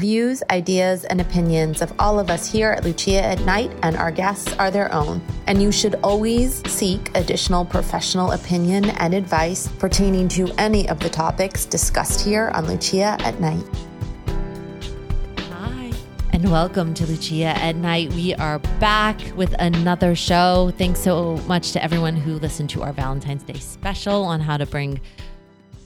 [0.00, 4.10] Views, ideas, and opinions of all of us here at Lucia at Night and our
[4.10, 10.26] guests are their own, and you should always seek additional professional opinion and advice pertaining
[10.28, 13.62] to any of the topics discussed here on Lucia at Night.
[15.50, 15.92] Hi,
[16.32, 18.10] and welcome to Lucia at Night.
[18.14, 20.72] We are back with another show.
[20.78, 24.64] Thanks so much to everyone who listened to our Valentine's Day special on how to
[24.64, 24.98] bring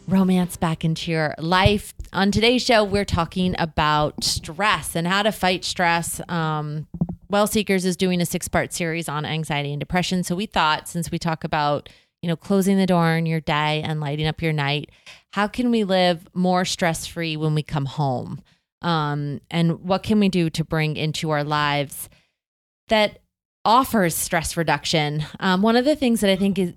[0.07, 1.95] romance back into your life.
[2.12, 6.21] On today's show, we're talking about stress and how to fight stress.
[6.29, 6.86] Um,
[7.29, 10.22] well Seekers is doing a six part series on anxiety and depression.
[10.22, 11.89] So we thought, since we talk about,
[12.22, 14.90] you know, closing the door in your day and lighting up your night,
[15.32, 18.41] how can we live more stress free when we come home?
[18.82, 22.08] Um, and what can we do to bring into our lives
[22.89, 23.21] that
[23.64, 25.25] offers stress reduction?
[25.41, 26.75] Um, one of the things that I think is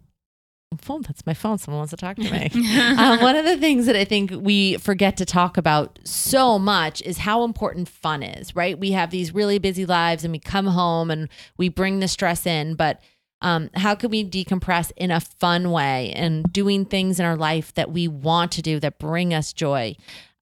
[0.76, 1.02] phone.
[1.04, 1.58] That's my phone.
[1.58, 2.50] Someone wants to talk to me.
[2.98, 7.02] um, one of the things that I think we forget to talk about so much
[7.04, 8.78] is how important fun is, right?
[8.78, 12.46] We have these really busy lives and we come home and we bring the stress
[12.46, 13.02] in, but
[13.42, 17.74] um, how can we decompress in a fun way and doing things in our life
[17.76, 19.96] that we want to do that bring us joy?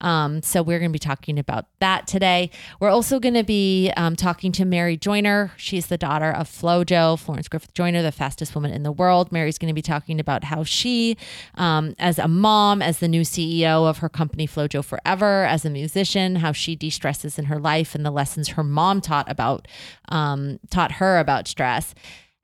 [0.06, 2.52] Um, so we're going to be talking about that today.
[2.80, 5.52] We're also going to be um, talking to Mary Joyner.
[5.58, 9.32] She's the daughter of FloJo, Florence Griffith Joyner, the fastest woman in the world.
[9.32, 11.18] Mary's going to be talking about how she,
[11.56, 15.72] um, as a mom, as the new CEO of her company FloJo Forever, as a
[15.72, 19.68] musician, how she de-stresses in her life and the lessons her mom taught about
[20.10, 21.96] um, taught her about stress.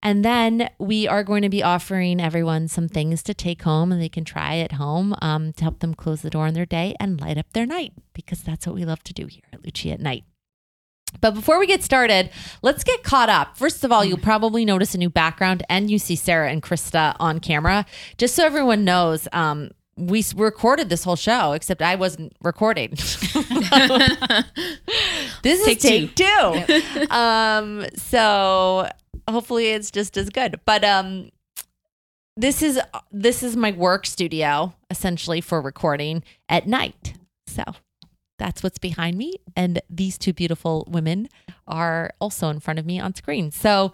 [0.03, 4.02] And then we are going to be offering everyone some things to take home and
[4.02, 6.95] they can try at home um, to help them close the door on their day
[6.99, 9.91] and light up their night because that's what we love to do here at Lucia
[9.91, 10.23] at Night.
[11.19, 12.29] But before we get started,
[12.61, 13.57] let's get caught up.
[13.57, 17.16] First of all, you'll probably notice a new background and you see Sarah and Krista
[17.19, 17.85] on camera.
[18.17, 22.91] Just so everyone knows, um, we recorded this whole show, except I wasn't recording.
[25.44, 27.05] this Take is take two.
[27.11, 28.88] um, so
[29.30, 30.59] hopefully it's just as good.
[30.66, 31.31] But um
[32.38, 32.79] this is
[33.12, 37.13] this is my work studio essentially for recording at night.
[37.47, 37.63] So
[38.40, 41.29] that's what's behind me and these two beautiful women
[41.68, 43.51] are also in front of me on screen.
[43.51, 43.91] So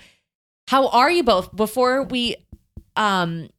[0.70, 1.56] how are you both?
[1.56, 2.36] Before we
[2.96, 3.50] um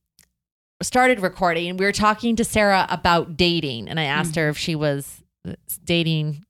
[0.81, 4.75] started recording, we were talking to Sarah about dating and I asked her if she
[4.75, 5.23] was
[5.85, 6.45] dating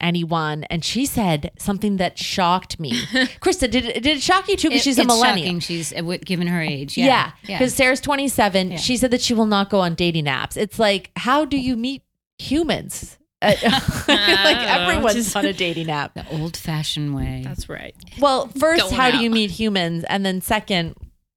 [0.00, 2.92] anyone and she said something that shocked me.
[3.40, 4.68] Krista did it, did it shock you too?
[4.68, 5.60] Because It- she's a millennial shocking.
[5.60, 6.96] She's uh, given her age.
[6.98, 7.32] yeah.
[7.44, 8.76] Yeah, because sarah's 27 Yeah.
[8.78, 10.56] she said that she will not go on dating apps.
[10.56, 12.02] It's like how do you meet
[12.38, 13.16] humans?
[13.42, 13.62] Like
[14.08, 16.12] everyone's just- on a dating app.
[16.14, 17.42] The old-fashioned way.
[17.44, 17.94] That's right.
[18.18, 20.04] well first Going how do you meet humans?
[20.08, 20.94] And then second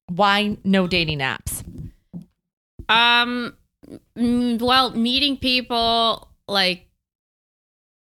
[0.09, 1.63] why no dating apps?
[2.89, 3.55] Um,
[4.15, 6.87] well, meeting people like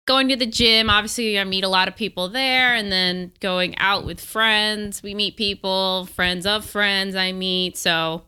[0.05, 0.89] going to the gym.
[0.89, 5.01] Obviously, I meet a lot of people there, and then going out with friends.
[5.03, 7.15] We meet people, friends of friends.
[7.15, 7.77] I meet.
[7.77, 8.23] So,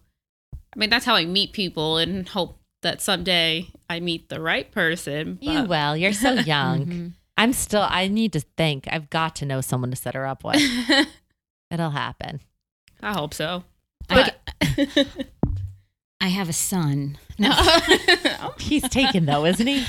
[0.53, 4.71] I mean, that's how I meet people, and hope that someday I meet the right
[4.71, 5.39] person.
[5.41, 7.11] you will you're so young Mhm.
[7.37, 10.43] i'm still i need to think i've got to know someone to set her up
[10.43, 10.61] with
[11.71, 12.41] it'll happen
[13.01, 13.63] I hope so.
[14.07, 14.35] But
[16.21, 17.17] I have a son.
[17.37, 17.51] No,
[18.59, 19.83] he's taken though isn't he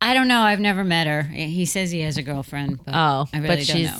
[0.00, 0.40] I don't know.
[0.40, 1.22] I've never met her.
[1.22, 3.90] He says he has a girlfriend, but Oh, I really but don't she's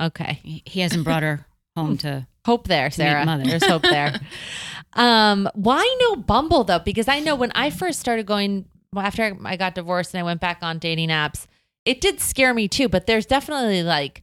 [0.00, 0.06] know.
[0.06, 0.40] okay.
[0.42, 1.46] he he hasn't brought her
[1.76, 2.26] home to.
[2.44, 3.24] Hope there, Sarah.
[3.24, 3.44] mother.
[3.44, 4.20] There's hope there.
[4.94, 6.78] um, why no Bumble though?
[6.78, 10.40] Because I know when I first started going after I got divorced and I went
[10.40, 11.46] back on dating apps,
[11.84, 12.88] it did scare me too.
[12.88, 14.22] But there's definitely like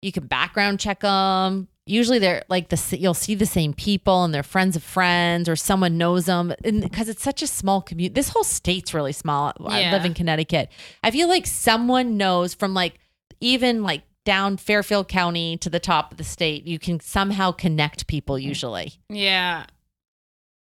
[0.00, 1.68] you can background check them.
[1.84, 5.56] Usually they're like the you'll see the same people and they're friends of friends or
[5.56, 8.14] someone knows them because it's such a small community.
[8.14, 9.52] This whole state's really small.
[9.66, 10.68] I live in Connecticut.
[11.02, 13.00] I feel like someone knows from like
[13.40, 18.06] even like down Fairfield County to the top of the state, you can somehow connect
[18.06, 18.92] people usually.
[19.08, 19.66] yeah.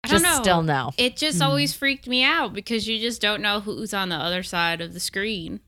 [0.05, 0.43] I don't Just know.
[0.43, 0.93] still know.
[0.99, 1.47] It just Mhm.
[1.47, 4.93] always freaked me out because you just don't know who's on the other side of
[4.93, 5.59] the screen.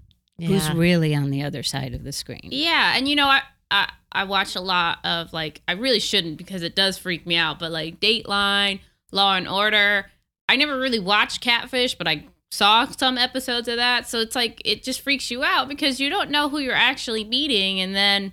[0.40, 2.50] Who's really on the other side of the screen?
[2.52, 6.38] Yeah, and you know, I, I I watch a lot of like I really shouldn't
[6.38, 8.80] because it does freak me out, but like Dateline,
[9.12, 10.10] Law and Order.
[10.48, 14.08] I never really watched Catfish, but I saw some episodes of that.
[14.08, 17.24] So it's like it just freaks you out because you don't know who you're actually
[17.24, 18.32] meeting, and then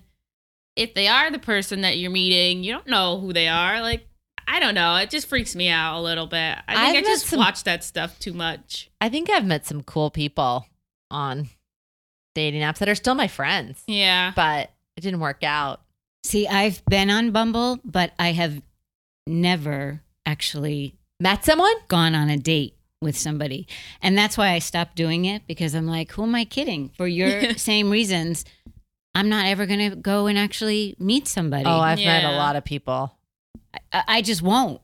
[0.78, 3.82] if they are the person that you're meeting, you don't know who they are.
[3.82, 4.08] Like
[4.48, 6.58] I don't know, it just freaks me out a little bit.
[6.68, 8.90] I think I've I just some- watch that stuff too much.
[9.02, 10.66] I think I've met some cool people
[11.12, 11.50] on
[12.36, 14.34] dating apps that are still my friends, Yeah.
[14.36, 15.82] but it didn't work out.
[16.24, 18.62] See, I've been on Bumble, but I have
[19.28, 21.74] never actually Met someone?
[21.88, 23.68] gone on a date with somebody.
[24.02, 26.90] And that's why I stopped doing it because I'm like, who am I kidding?
[26.98, 28.44] For your same reasons,
[29.14, 31.66] I'm not ever going to go and actually meet somebody.
[31.66, 33.16] Oh, I've met a lot of people.
[33.94, 34.82] I, I just won't.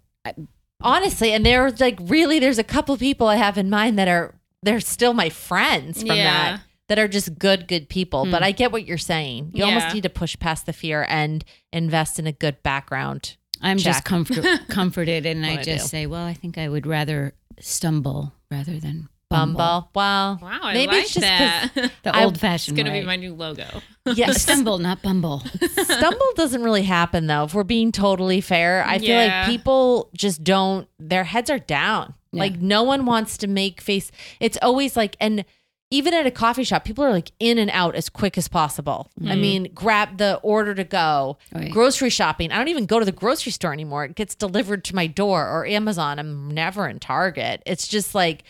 [0.83, 4.33] Honestly, and there's like really there's a couple people I have in mind that are
[4.63, 6.23] they're still my friends from Yeah.
[6.23, 8.25] that that are just good good people.
[8.29, 8.43] But hmm.
[8.43, 9.51] I get what you're saying.
[9.53, 9.75] You Yeah.
[9.75, 13.37] almost need to push past the fear and invest in a good background.
[13.61, 13.93] I'm Check.
[13.93, 17.33] just comfort, comforted, and I What I just say, well, I think I would rather
[17.61, 19.57] stumble rather than bumble.
[19.57, 19.89] Bumble.
[19.95, 21.69] Well, Wow, I maybe like it's just that.
[22.03, 23.67] The I- old it's gonna be my new logo.
[24.13, 24.41] yes.
[24.41, 25.39] stumble, not bumble.
[25.83, 27.45] Stumble doesn't really happen though.
[27.45, 29.43] If we're being totally fair, I feel Yeah.
[29.43, 30.89] like people just don't.
[30.99, 32.15] Their heads are down.
[32.33, 32.41] Yeah.
[32.41, 34.11] Like no one wants to make face.
[34.41, 35.45] It's always like and.
[35.93, 39.11] Even at a coffee shop, people are like in and out as quick as possible.
[39.19, 39.41] I mm-hmm.
[39.41, 41.37] mean, grab the order to go.
[41.53, 41.69] Right.
[41.69, 42.51] Grocery shopping.
[42.51, 44.05] I don't even go to the grocery store anymore.
[44.05, 46.17] It gets delivered to my door or Amazon.
[46.17, 47.61] I'm never in Target.
[47.65, 48.43] It's just like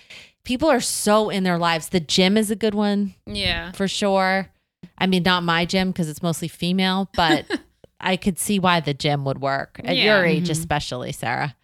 [0.43, 1.89] people are so in their lives.
[1.89, 3.71] The gym is a good one Yeah.
[3.71, 4.49] for sure.
[4.97, 7.45] I mean, not my gym because it's mostly female, but
[7.99, 10.17] I could see why the gym would work at Yeah.
[10.17, 10.51] your age, mm-hmm.
[10.51, 11.55] especially, Sarah.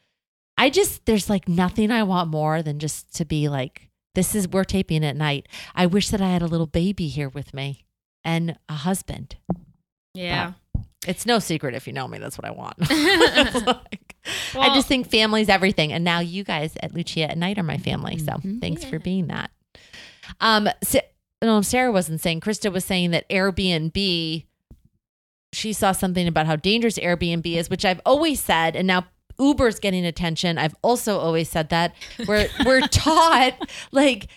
[0.57, 3.86] I just, there's like nothing I want more than just to be like,
[4.17, 5.47] this is, we're taping at night.
[5.75, 7.85] I wish that I had a little baby here with me
[8.25, 9.37] and a husband.
[10.15, 10.53] Yeah.
[11.07, 12.77] It's no secret if you know me, that's what I want.
[14.53, 15.93] Like- I just think family's everything.
[15.93, 18.17] And now you guys at Lucia at night are my family.
[18.17, 18.59] So Mhm.
[18.59, 19.51] thanks for being that.
[20.41, 20.99] Um, Sa-
[21.41, 24.45] no, Sarah wasn't saying, Krista was saying that Airbnb,
[25.53, 28.75] she saw something about how dangerous Airbnb is, which I've always said.
[28.75, 29.05] And now
[29.39, 30.57] Uber's getting attention.
[30.57, 31.95] I've also always said that.
[32.27, 33.53] We're, we're taught
[33.91, 34.27] like,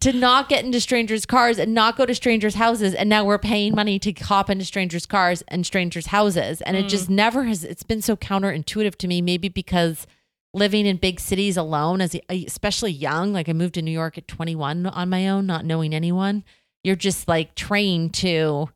[0.00, 2.94] to not get into strangers' cars and not go to strangers' houses.
[2.94, 6.60] And now we're paying money to hop into strangers' cars and strangers' houses.
[6.62, 7.14] And it just mm.
[7.14, 10.06] never has, it's been so counterintuitive to me, maybe because
[10.54, 14.28] living in big cities alone, as especially young, like I moved to New York at
[14.28, 16.44] 21 on my own, not knowing anyone,
[16.84, 18.68] you're just like trained to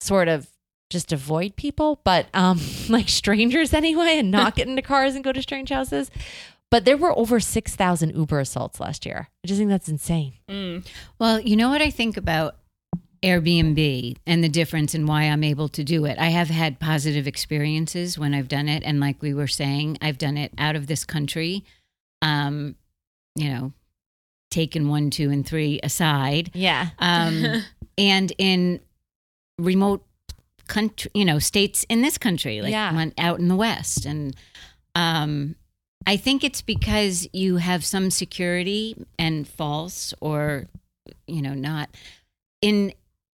[0.00, 0.48] sort of
[0.92, 5.32] just avoid people, but um, like strangers anyway, and not get into cars and go
[5.32, 6.10] to strange houses.
[6.70, 9.28] But there were over 6,000 Uber assaults last year.
[9.44, 10.34] I just think that's insane.
[10.48, 10.86] Mm.
[11.18, 12.56] Well, you know what I think about
[13.22, 16.18] Airbnb and the difference in why I'm able to do it.
[16.18, 20.18] I have had positive experiences when I've done it, and like we were saying, I've
[20.18, 21.64] done it out of this country.
[22.22, 22.74] Um,
[23.36, 23.72] you know,
[24.50, 26.88] taken one, two, and three aside, Yeah.
[26.98, 27.62] um,
[27.98, 28.80] and in
[29.58, 30.04] remote
[30.68, 32.92] country, you know, states in this country, like Yeah.
[32.94, 34.34] one out in the West, and
[34.94, 35.56] um,
[36.06, 40.66] I think it's because you have some security and false or
[41.26, 41.88] you know not
[42.60, 42.92] in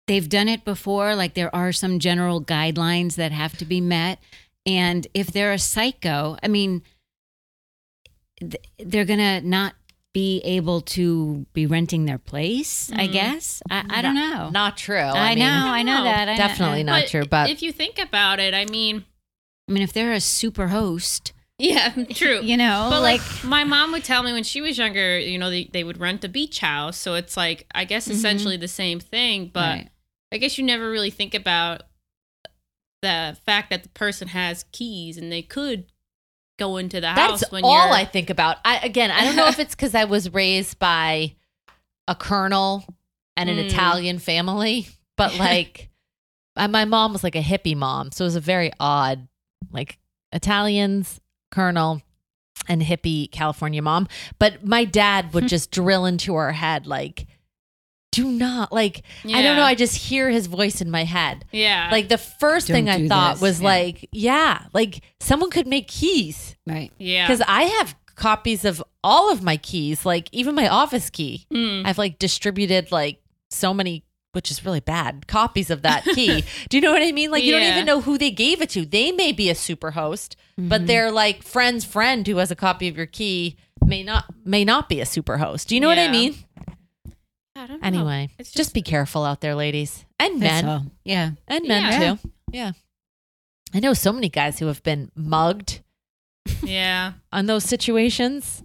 [0.07, 4.19] they've done it before like there are some general guidelines that have to be met
[4.67, 6.83] and if they're a psycho i mean
[8.41, 9.75] th- they're gonna not
[10.15, 13.13] be able to be renting their place i Mhm.
[13.13, 14.97] guess i, I don't know Not true.
[14.97, 17.27] i, mean, know i know No, that I Definitely I, not true.
[17.27, 19.05] But if you think about it, I mean,
[19.69, 22.41] I mean if they're a super host yeah, true.
[22.43, 25.39] you know But like, like my mom would tell me when she was younger, you
[25.39, 26.97] know, they, they would rent a beach house.
[26.97, 29.51] So it's like, I guess essentially the same thing.
[29.53, 29.79] But Mm-hmm.
[29.83, 29.91] Right.
[30.33, 31.83] I guess you never really think about
[33.03, 35.85] the fact that the person has keys and they could
[36.59, 37.93] go into the house that's all.
[37.93, 38.59] I think about.
[38.65, 41.35] I again, I don't know if it's because I was raised by
[42.09, 42.85] a colonel
[43.37, 43.67] and an Mm.
[43.67, 44.87] Italian family,
[45.17, 45.91] but like
[46.57, 49.27] my mom was like a hippie mom, so it was a very odd,
[49.73, 49.99] like
[50.33, 52.03] Italians, colonel,
[52.69, 54.07] and hippie California mom.
[54.39, 57.27] But my dad would just drill into her head like.
[58.15, 59.63] Do not like I don't know.
[59.65, 61.45] I just hear his voice in my head.
[61.51, 61.89] yeah.
[61.91, 63.43] Like the first Don't thing I thought this.
[63.43, 63.69] was Yeah.
[63.69, 67.27] like, yeah, like someone could make keys right yeah.
[67.27, 71.47] because I have copies of all of my keys, like even my office key.
[71.53, 71.85] Mm.
[71.87, 76.45] I've like distributed like so many, which is really bad, copies of that key.
[76.69, 77.31] Do you know what I mean?
[77.33, 78.87] Like you don't even know who they gave it to.
[78.87, 82.87] They may be a super host, but they're like friend's friend who has a copy
[82.87, 85.69] of your key may not may not be a super host.
[85.69, 86.37] Do you know what I mean?
[87.57, 87.87] I don't know.
[87.87, 90.65] Anyway, It's just, be careful out there, ladies and men.
[90.69, 90.87] all.
[91.05, 92.15] yeah and men Yeah.
[92.17, 92.31] too.
[92.53, 92.73] Yeah.
[93.73, 95.81] I know so many guys who have been mugged
[96.63, 97.13] yeah.
[97.33, 98.63] on those situations.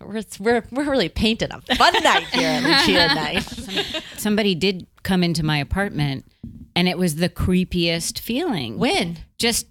[0.00, 4.02] We're, we're, we're really painting a fun night here at Lucia night.
[4.18, 6.26] somebody did come into my apartment
[6.74, 8.78] and it was the creepiest feeling.
[8.78, 9.18] When?
[9.38, 9.66] Just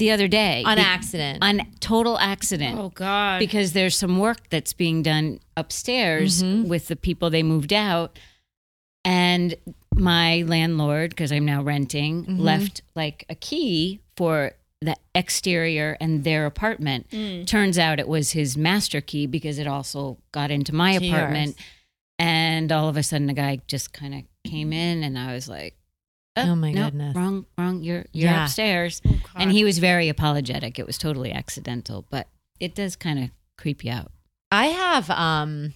[0.00, 0.64] the other day.
[0.66, 1.38] On Be- accident.
[1.42, 2.76] On total accident.
[2.78, 3.38] Oh God.
[3.38, 6.66] Because there's some work that's being done upstairs Mhm.
[6.66, 8.18] with the people they moved out.
[9.04, 9.54] And
[9.94, 12.38] my landlord, because I'm now renting, Mhm.
[12.40, 14.52] left like a key for
[14.82, 17.08] the exterior and their apartment.
[17.10, 17.46] Mm.
[17.46, 21.56] Turns out it was his master key because it also got into my apartment.
[22.18, 25.48] And all of a sudden, a guy just kind of came in, and I was
[25.48, 25.74] like,
[26.48, 27.16] Oh my nope, goodness.
[27.16, 27.82] wrong, wrong.
[27.82, 28.44] You're you're Yeah.
[28.44, 30.78] upstairs." Oh, And he was very apologetic.
[30.78, 32.28] It was totally accidental, but
[32.58, 34.12] it does kind of creep you out.
[34.52, 35.74] I have um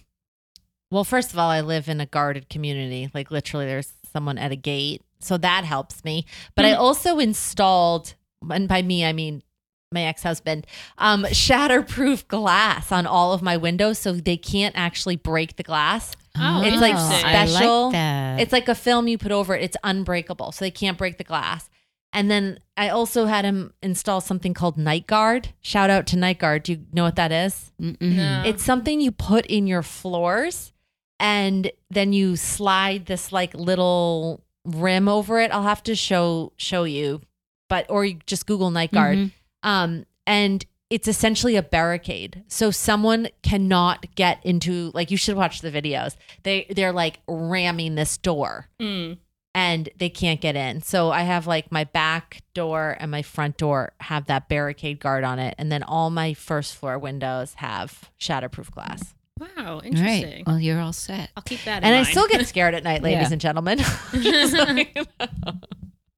[0.91, 4.51] well first of all I live in a guarded community like literally there's someone at
[4.51, 6.81] a gate so that helps me but I Hmm.
[6.81, 8.15] also installed
[8.49, 9.43] and by me I mean
[9.91, 10.67] my ex-husband
[10.97, 16.15] um shatterproof glass on all of my windows so they can't actually break the glass
[16.37, 17.25] Oh, It's like interesting.
[17.25, 17.83] I special.
[17.85, 18.39] like that.
[18.41, 21.23] it's like a film you put over it it's unbreakable so they can't break the
[21.23, 21.69] glass
[22.13, 25.49] and then I also had him install something called Night Guard.
[25.59, 26.63] Shout out to Night Guard.
[26.63, 27.73] Do you know what that is?
[27.77, 28.43] No.
[28.45, 30.71] It's something you put in your floors
[31.19, 35.51] and then you slide this like little rim over it.
[35.51, 37.19] I'll have to show show you.
[37.67, 39.17] But or you just Google night guard.
[39.17, 39.31] Mhm.
[39.63, 42.43] Um and it's essentially a barricade.
[42.47, 46.15] So someone cannot get into like you should watch the videos.
[46.43, 49.17] They they're like ramming this door Mm.
[49.55, 50.81] and they can't get in.
[50.83, 55.23] So I have like my back door and my front door have that barricade guard
[55.23, 59.15] on it and then all my first floor windows have shatterproof glass.
[59.39, 60.31] Wow, interesting.
[60.31, 60.43] right.
[60.47, 61.29] Well, you're all set.
[61.35, 63.31] I'll keep that in And I still get scared at night, ladies Yeah.
[63.33, 63.79] and gentlemen.
[64.13, 65.53] Just so you know.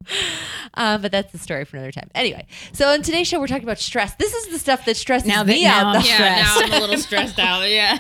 [0.74, 2.08] Uh, but that's the story for another time.
[2.14, 4.14] Anyway, so in today's show, we're talking about stress.
[4.16, 5.96] This is the stuff that stresses Now that- me now out.
[5.96, 6.08] I'm though.
[6.08, 6.58] yeah, now.
[6.60, 7.62] I'm a little stressed out.
[7.68, 7.98] Yeah.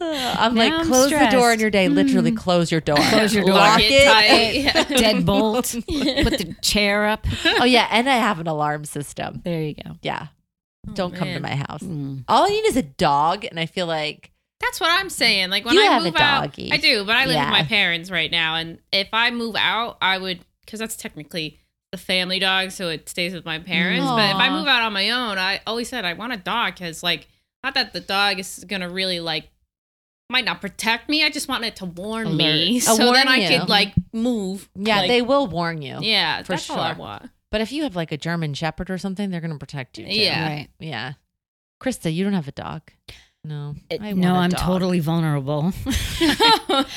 [0.00, 1.54] I'm Now like, I'm close the door stressed.
[1.54, 1.88] in your day.
[1.88, 2.96] Literally, close your door.
[2.96, 3.54] Close your door.
[3.54, 4.86] Lock Lock it tight.
[4.88, 5.84] Deadbolt.
[6.24, 7.24] Put the chair up.
[7.44, 9.40] oh yeah, and I have an alarm system.
[9.44, 9.92] There you go.
[10.02, 10.28] Yeah,
[10.88, 11.82] Oh, don't come to my house.
[11.82, 12.24] Mm.
[12.28, 15.50] All I need is a dog, and I feel like That's what I'm saying.
[15.50, 16.58] Like when You I have a move out.
[16.58, 17.44] I do, but I live Yeah.
[17.50, 21.58] with my parents right now, and if I move out, I would because that's technically
[21.92, 24.06] the family dog, so it stays with my parents.
[24.08, 26.74] But if I move out on my own, I always said I want a dog
[26.74, 27.26] because, like,
[27.64, 29.48] not that the dog is gonna really like
[30.30, 31.24] might not protect me.
[31.24, 32.82] I just want it to warn me, Alert.
[32.84, 33.58] so Uh, warn then I you.
[33.58, 34.68] could like move.
[34.76, 35.98] yeah, like- they will warn you.
[36.00, 36.98] yeah, for that's all I sure.
[37.00, 37.30] want.
[37.50, 40.06] But if you have like a German Shepherd or something, they're gonna protect you.
[40.06, 40.12] Too.
[40.12, 40.46] Yeah.
[40.48, 40.68] Right.
[40.78, 41.14] yeah.
[41.82, 42.82] Krista, you don't have a dog.
[43.42, 44.60] No, It- I no, want a I'm dog.
[44.60, 45.72] totally vulnerable.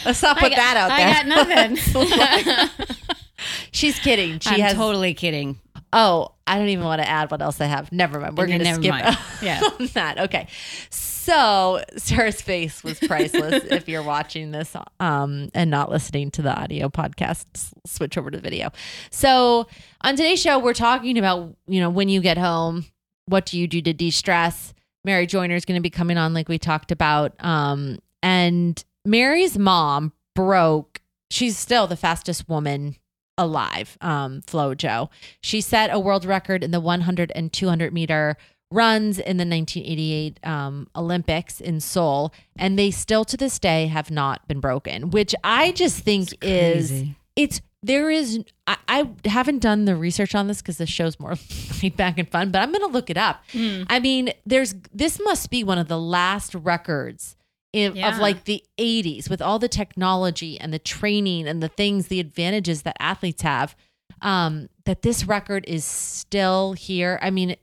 [0.06, 1.08] Let's not put got- that out there.
[1.08, 3.18] I got nothing.
[3.72, 4.40] She's kidding.
[4.40, 4.74] She I'm has.
[4.74, 5.60] totally kidding.
[5.92, 7.92] oh, I don't even want to add what else I have.
[7.92, 8.38] Never mind.
[8.38, 9.18] We're gonna never skip mind.
[9.42, 9.62] Yeah.
[9.80, 10.20] on that.
[10.20, 10.48] Okay.
[10.90, 13.64] So Sarah's face was priceless.
[13.72, 17.46] if you're watching this um, and not listening to the audio podcast,
[17.88, 18.72] switch over to the video.
[19.10, 19.68] So
[20.02, 22.86] on today's show, we're talking about you know when you get home,
[23.28, 24.74] what do you do to de-stress?
[25.06, 29.58] Mary Joyner is going to be coming on, like we talked about, um, and Mary's
[29.58, 31.02] mom broke.
[31.30, 32.96] She's still the fastest woman
[33.38, 35.10] alive, um, Flojo.
[35.42, 38.38] She set a world record in the 100 and 200 meter
[38.72, 44.10] runs in the 1988 um, Olympics in Seoul, and they still to this day have
[44.10, 47.16] not been broken, which I just think is Crazy.
[47.36, 51.36] it's there is I, I haven't done the research on this because this show's more
[51.84, 53.44] laid back and fun, but I'm gonna look it up.
[53.52, 53.86] Mm.
[53.90, 57.36] I mean, there's this must be one of the last records
[57.74, 58.10] in, Yeah.
[58.14, 62.20] of like the 80s with all the technology and the training and the things, the
[62.20, 63.76] advantages that athletes have.
[64.22, 67.20] Um, that this record is still here.
[67.22, 67.56] I mean,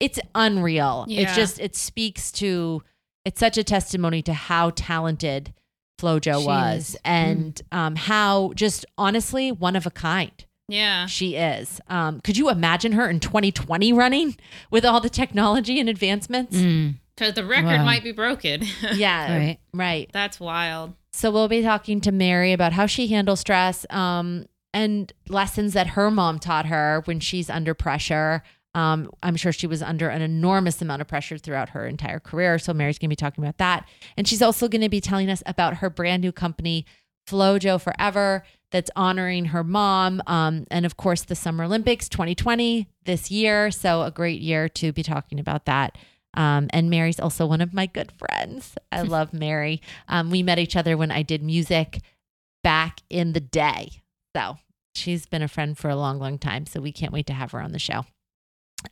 [0.00, 1.06] it's unreal.
[1.08, 1.34] It Yeah.
[1.36, 2.82] just it speaks to
[3.24, 5.54] it's such a testimony to how talented
[5.98, 6.96] Flojo She was is.
[7.04, 10.32] and um, how just honestly one of a kind
[10.68, 11.06] Yeah.
[11.06, 11.80] she is.
[11.88, 14.36] Um, could you imagine her in 2020 running
[14.70, 16.56] with all the technology and advancements?
[16.56, 16.96] Mm.
[17.16, 17.84] Because the record Wow.
[17.84, 18.62] might be broken.
[18.94, 19.58] Yeah, Right.
[19.72, 20.10] right.
[20.12, 20.94] That's wild.
[21.12, 25.88] So we'll be talking to Mary about how she handles stress um, and lessons that
[25.88, 28.42] her mom taught her when she's under pressure.
[28.74, 32.58] Um, I'm sure she was under an enormous amount of pressure throughout her entire career.
[32.58, 33.86] So Mary's going to be talking about that.
[34.16, 36.84] And she's also going to be telling us about her brand new company,
[37.28, 38.42] Flojo Forever,
[38.72, 40.20] that's honoring her mom.
[40.26, 43.70] Um, and of course, the Summer Olympics 2020 this year.
[43.70, 45.96] So a great year to be talking about that.
[46.34, 48.74] Um, and Mary's also one of my good friends.
[48.92, 49.80] I love Mary.
[50.08, 52.00] Um, we met each other when I did music
[52.62, 54.02] back in the day.
[54.36, 54.58] So
[54.94, 56.66] she's been a friend for a long, long time.
[56.66, 58.04] So we can't wait to have her on the show.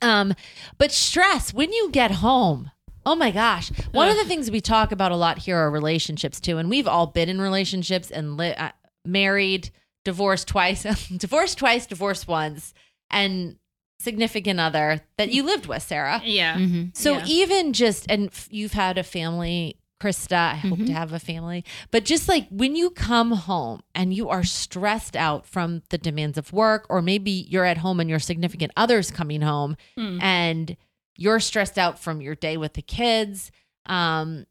[0.00, 0.34] Um,
[0.78, 2.70] but stress when you get home.
[3.04, 3.70] Oh my gosh.
[3.90, 6.58] One of the things we talk about a lot here are relationships too.
[6.58, 8.70] And we've all been in relationships and li- uh,
[9.04, 9.70] married,
[10.04, 10.84] divorced twice,
[11.16, 12.72] divorced twice, divorced once,
[13.10, 13.56] and
[14.02, 16.20] significant other that you lived with, Sarah.
[16.24, 16.56] Yeah.
[16.58, 16.96] Mhm.
[16.96, 17.24] So Yeah.
[17.26, 20.32] even just and f- you've had a family Krista.
[20.52, 21.64] I hope to have a family.
[21.92, 26.36] But just like when you come home and you are stressed out from the demands
[26.36, 30.76] of work, or maybe you're at home and your significant other's coming home and
[31.16, 33.52] you're stressed out from your day with the kids.
[33.86, 34.46] Um,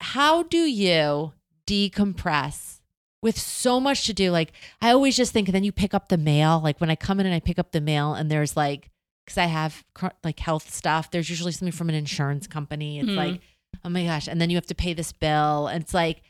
[0.00, 1.32] how do you
[1.66, 2.75] decompress
[3.22, 4.30] with so much to do?
[4.30, 6.60] Like, I always just think, and then you pick up the mail.
[6.62, 8.90] Like, when I come in and I pick up the mail, and there's like,
[9.24, 9.84] because I have
[10.22, 13.00] like health stuff, there's usually something from an insurance company.
[13.00, 13.16] It's Mhm.
[13.16, 13.40] like,
[13.84, 14.28] oh my gosh.
[14.28, 15.66] And then you have to pay this bill.
[15.66, 16.22] And it's like,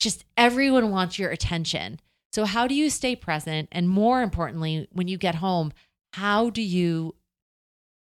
[0.00, 2.00] just everyone wants your attention.
[2.32, 3.68] So, how do you stay present?
[3.70, 5.72] And more importantly, when you get home,
[6.14, 7.14] how do you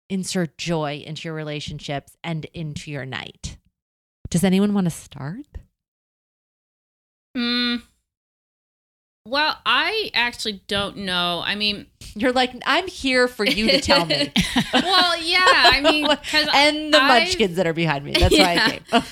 [0.09, 3.59] insert joy into your relationships and into your night?
[4.31, 5.47] Does anyone want to start?
[7.37, 7.83] Mm.
[9.31, 11.41] Well, I actually don't know.
[11.45, 14.33] I mean, You're like, I'm here for you to tell me.
[14.75, 15.45] well, yeah.
[15.47, 16.05] I mean,
[16.53, 18.13] and the I've- munchkins that are behind me.
[18.13, 18.83] That's why I came.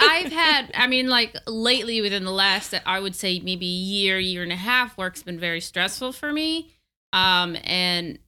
[0.00, 4.42] I've had, I mean, like lately within the last, I would say maybe year, year
[4.42, 6.72] and a half, work's been very stressful for me.
[7.12, 8.18] Um, and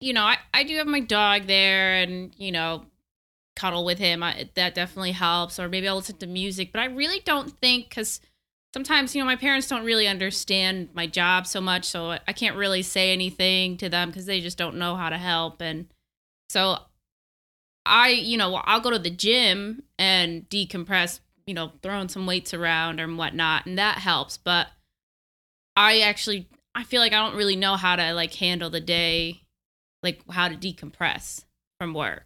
[0.00, 2.84] you know, I, I do have my dog there, and you know,
[3.56, 4.22] cuddle with him.
[4.24, 5.58] I, that definitely helps.
[5.60, 6.72] Or maybe I'll listen to music.
[6.72, 8.20] But I really don't think because
[8.74, 12.56] sometimes you know my parents don't really understand my job so much, so I can't
[12.56, 15.60] really say anything to them because they just don't know how to help.
[15.60, 15.86] And
[16.48, 16.78] so
[17.86, 22.52] I, you know, I'll go to the gym and decompress, you know, throwing some weights
[22.52, 24.36] around or whatnot, and that helps.
[24.36, 24.68] But
[25.76, 29.42] I actually, I feel like I don't really know how to like handle the day,
[30.02, 31.44] like how to decompress
[31.80, 32.24] from work.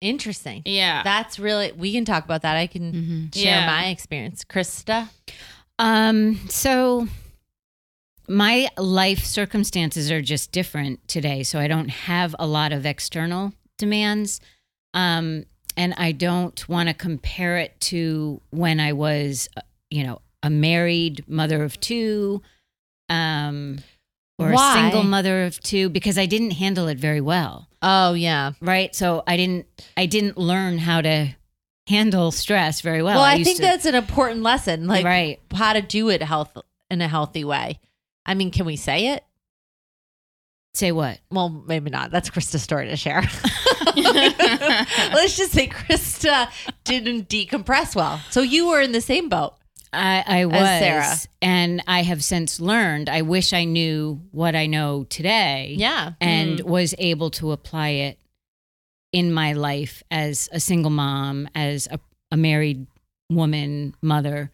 [0.00, 0.62] Interesting.
[0.64, 1.02] Yeah.
[1.04, 2.56] That's really, we can talk about that.
[2.56, 2.92] I can
[3.32, 3.34] Mhm.
[3.34, 3.66] share Yeah.
[3.66, 4.44] my experience.
[4.44, 5.10] Krista?
[5.82, 7.08] Um, so
[8.28, 11.42] my life circumstances are just different today.
[11.42, 14.40] So I don't have a lot of external demands.
[14.94, 15.44] Um,
[15.76, 20.50] and I don't want to compare it to when I was, uh, you know, a
[20.50, 22.42] married mother of two,
[23.08, 23.78] um,
[24.38, 24.70] or Why?
[24.70, 27.68] a single mother of two, because I didn't handle it very well.
[27.80, 28.52] Oh, yeah.
[28.60, 28.94] Right.
[28.94, 31.34] So I didn't, I didn't learn how to
[31.86, 33.16] handle stress very well.
[33.16, 34.86] Well, I, used think to- that's an important lesson.
[34.86, 35.40] Like, right.
[35.52, 36.56] how to do it health
[36.90, 37.80] in a healthy way.
[38.24, 39.24] I mean, can we say it?
[40.74, 41.18] Say what?
[41.30, 42.10] Well, maybe not.
[42.10, 43.20] That's Krista's story to share.
[43.96, 46.48] Let's just say Krista
[46.84, 48.20] didn't decompress well.
[48.30, 49.54] So you were in the same boat.
[49.92, 51.16] I, I was, Sarah.
[51.42, 53.10] and I have since learned.
[53.10, 56.12] I wish I knew what I know today, Yeah.
[56.18, 56.62] and mm.
[56.64, 58.18] was able to apply it
[59.12, 62.86] in my life as a single mom, as a, a married
[63.30, 64.50] woman, mother,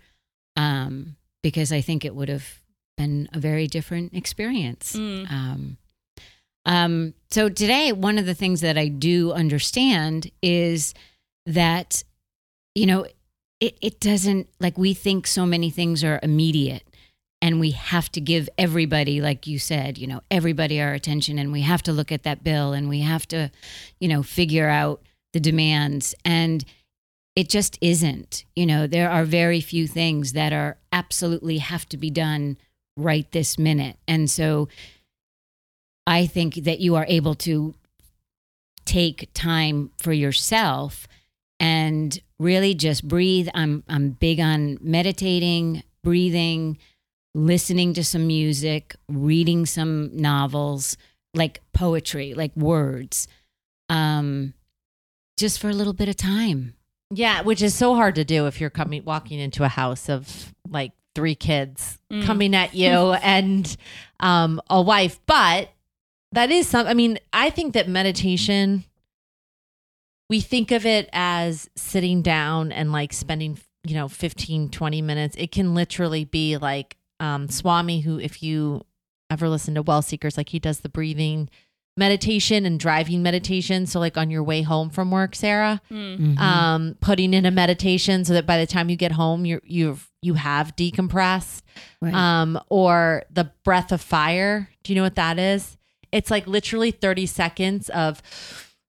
[0.57, 2.61] um, because I think it would have
[2.97, 4.97] been a very different experience.
[4.97, 5.31] Mm.
[5.31, 5.77] Um,
[6.65, 10.93] um, so today, one of the things that I do understand is
[11.47, 12.03] that,
[12.75, 13.07] you know,
[13.61, 16.83] it, it doesn't like we think so many things are immediate
[17.41, 21.53] and we have to give everybody, like you said, you know, everybody our attention and
[21.53, 23.51] we have to look at that bill and we have to,
[24.01, 26.15] you know, figure out the demands.
[26.25, 26.65] And
[27.37, 28.45] it just isn't.
[28.57, 32.57] You know, there are very few things that are absolutely have to be done
[32.97, 33.97] right this minute.
[34.09, 34.69] And so
[36.07, 37.75] I think that you are able to
[38.85, 41.07] take time for yourself
[41.61, 43.49] and really just breathe.
[43.55, 46.79] I'm I'm big on meditating, breathing,
[47.35, 50.97] listening to some music, reading some novels,
[51.35, 53.29] like poetry, like words.
[53.89, 54.55] Um
[55.39, 56.75] just for a little bit of time.
[57.11, 60.53] Yeah, which is so hard to do if you're coming walking into a house of
[60.69, 62.25] like three kids Mm.
[62.25, 62.89] coming at you
[63.23, 63.77] and
[64.21, 65.19] um a wife.
[65.27, 65.71] But
[66.33, 68.85] that is some I mean, I think that meditation
[70.31, 75.35] we think of it as sitting down and like spending, you know, 15 20 minutes.
[75.39, 78.83] It can literally be like um Swami who if you
[79.31, 81.49] ever listen to Well Seekers like he does the breathing
[81.97, 86.39] meditation and driving meditation so like on your way home from work, Sarah Mm.
[86.39, 90.09] um, putting in a meditation so that by the time you get home, you're you've
[90.23, 91.63] you have decompressed.
[92.01, 92.15] Right.
[92.15, 94.69] Um, or the breath of fire.
[94.85, 95.77] Do you know what that is?
[96.13, 98.23] It's like literally 30 seconds of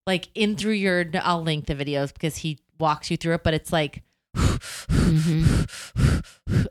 [0.07, 1.05] like in through your.
[1.21, 4.03] I'll link the videos because he walks you through it, but it's like.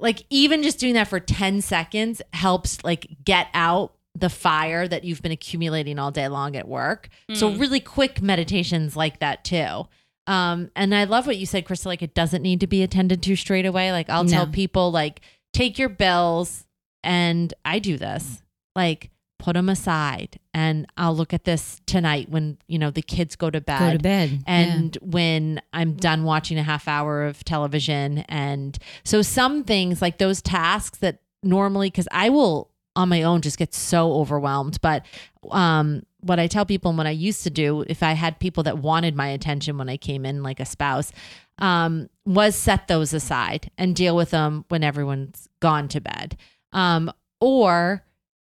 [0.00, 5.04] Like even just doing that for 10 seconds helps like get out the fire that
[5.04, 7.08] you've been accumulating all day long at work.
[7.34, 7.60] So Mm.
[7.60, 9.86] really quick meditations like that too.
[10.26, 11.86] Um, and I love what you said, Krista.
[11.86, 13.92] Like it doesn't need to be attended to straight away.
[13.92, 15.20] Like I'll tell people, like
[15.52, 16.66] take your bills,
[17.04, 18.42] and I do this.
[18.76, 23.36] Like put them aside and I'll look at this tonight when, you know, the kids
[23.36, 23.78] go to bed.
[23.78, 24.42] Go to bed.
[24.46, 28.18] And when I'm done watching a half hour of television.
[28.28, 33.40] And so some things like those tasks that normally, because I will on my own
[33.40, 34.80] just get so overwhelmed.
[34.80, 35.06] But
[35.50, 38.64] um, what I tell people and what I used to do, if I had people
[38.64, 41.12] that wanted my attention when I came in, like a spouse,
[41.58, 46.36] um, was set those aside and deal with them when everyone's gone to bed.
[46.72, 48.04] Um, or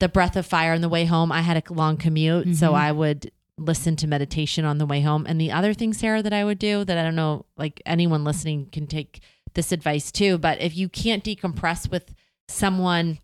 [0.05, 1.33] the breath of fire on the way home.
[1.33, 2.79] I had a long commute, so Mhm.
[2.79, 5.25] I would listen to meditation on the way home.
[5.27, 8.23] And the other thing, Sarah, that I would do that I don't know, like anyone
[8.23, 9.21] listening can take
[9.55, 12.15] this advice too, but if you can't decompress with
[12.49, 13.19] someone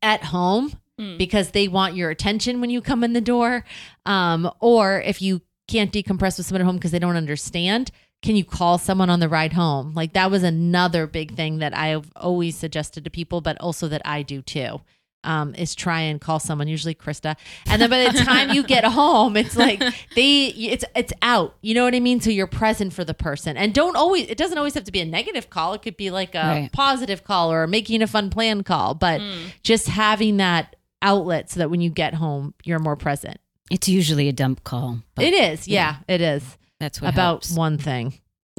[0.00, 1.18] at home Mm.
[1.18, 3.64] because they want your attention when you come in the door,
[4.06, 7.90] um, or if you can't decompress with someone at home because they don't understand,
[8.22, 9.92] can you call someone on the ride home?
[9.94, 14.02] Like that was another big thing that I've always suggested to people, but also that
[14.04, 14.80] I do too.
[15.24, 18.82] Um, is try and call someone, usually Krista, and then by the time you get
[18.84, 19.78] home, it's like
[20.16, 21.54] they, it's it's out.
[21.62, 22.20] You know what I mean?
[22.20, 24.26] So you're present for the person, and don't always.
[24.28, 25.74] It doesn't always have to be a negative call.
[25.74, 26.72] It could be like a Right.
[26.72, 28.94] positive call or making a fun plan call.
[28.94, 29.20] But
[29.62, 33.38] just having that outlet so that when you get home, you're more present.
[33.70, 35.02] It's usually a dump call.
[35.14, 37.52] But it is, yeah, it is That's what about helps.
[37.54, 38.14] one thing.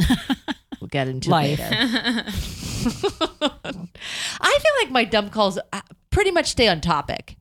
[0.80, 1.60] we'll get into Life.
[1.60, 2.24] later.
[3.26, 5.82] I feel like my dump calls uh,
[6.14, 7.36] pretty much stay on topic.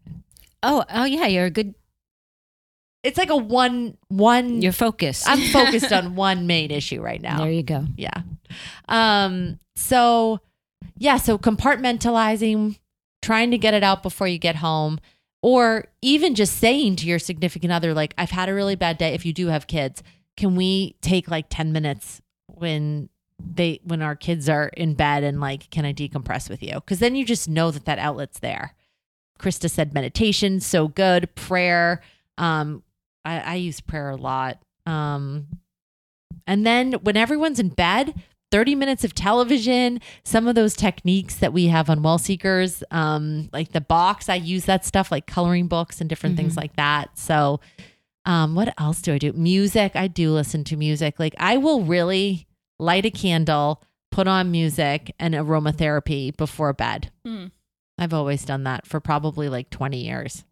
[0.64, 1.74] Oh, oh yeah, you're a good.
[3.04, 4.62] It's like a one one.
[4.62, 5.28] You're focused.
[5.28, 7.38] I'm focused on one main issue right now.
[7.38, 7.86] There you go.
[7.96, 8.22] yeah.
[8.88, 9.58] Um.
[9.76, 10.40] So
[10.98, 11.18] yeah.
[11.18, 12.78] So compartmentalizing,
[13.20, 14.98] trying to get it out before you get home,
[15.42, 19.14] or even just saying to your significant other, like, "I've had a really bad day."
[19.14, 20.02] If you do have kids,
[20.36, 23.08] can we take like ten minutes when
[23.54, 26.74] they when our kids are in bed and like, can I decompress with you?
[26.74, 28.74] Because then you just know that that outlet's there.
[29.38, 31.34] Krista said meditation, so good.
[31.34, 32.00] Prayer.
[32.38, 32.82] Um,
[33.24, 34.62] I, I use prayer a lot.
[34.86, 35.46] Um,
[36.46, 38.14] and then when everyone's in bed,
[38.50, 43.48] 30 minutes of television, some of those techniques that we have on Well Seekers, um,
[43.52, 46.58] like the box, I use that stuff like coloring books and different things Mhm.
[46.58, 47.18] like that.
[47.18, 47.60] So,
[48.26, 49.32] um, what else do I do?
[49.32, 49.96] Music.
[49.96, 51.18] I do listen to music.
[51.18, 52.46] Like I will really
[52.82, 57.10] light a candle, put on music and aromatherapy before bed.
[57.24, 57.46] Hmm.
[57.98, 60.44] I've always done that for probably like 20 years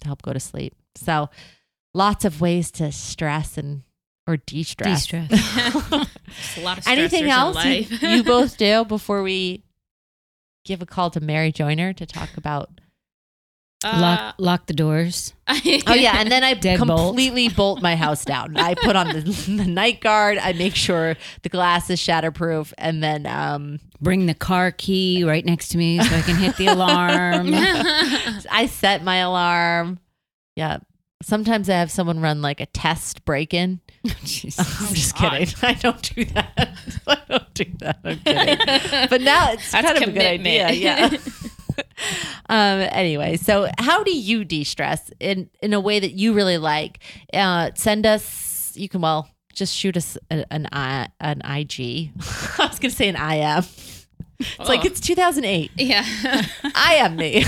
[0.00, 0.74] to help go to sleep.
[0.96, 1.28] So,
[1.92, 3.82] lots of ways to stress and
[4.26, 5.06] or de-stress.
[5.06, 5.30] De-stress.
[6.56, 9.64] A lot of Anything else you, you both do before we
[10.64, 12.70] give a call to Mary Joyner to talk about?
[13.84, 15.32] Uh, lock, lock the doors.
[15.86, 16.86] Oh yeah, and then I Deadbolt.
[16.86, 18.56] completely bolt my house down.
[18.56, 19.20] I put on the,
[19.56, 20.38] the night guard.
[20.38, 25.44] I make sure the glass is shatterproof, and then um, Bring the car key right
[25.44, 27.50] next to me so I can hit the alarm.
[28.50, 29.98] I set my alarm.
[30.56, 30.78] Yeah.
[31.22, 33.80] Sometimes I have someone run like a test break in.
[34.24, 34.58] Jesus.
[34.80, 35.30] I'm just God.
[35.38, 35.54] kidding.
[35.62, 36.76] I don't do that.
[37.06, 37.98] I don't do that.
[38.04, 39.08] I'm kidding.
[39.08, 40.70] But now it's That's kind of a good idea.
[40.72, 41.10] Yeah.
[42.48, 42.80] um.
[42.90, 47.00] Anyway, so how do you de-stress in in a way that you really like?
[47.32, 48.72] Uh, send us.
[48.76, 52.10] You can well just shoot us an i an IG.
[52.58, 53.64] I was gonna say an IM.
[54.40, 54.86] It's like Oh.
[54.86, 55.70] it's 2008.
[55.76, 56.04] yeah.
[56.74, 57.44] I am me.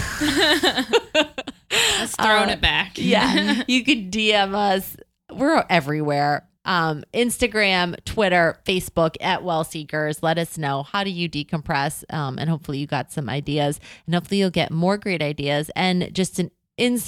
[1.98, 2.92] Let's throwing Uh, it back.
[2.96, 4.96] yeah you could dm us
[5.32, 11.28] we're everywhere um instagram twitter facebook at well seekers let us know how do you
[11.28, 15.70] decompress um and hopefully you got some ideas and hopefully you'll get more great ideas
[15.74, 16.50] and just an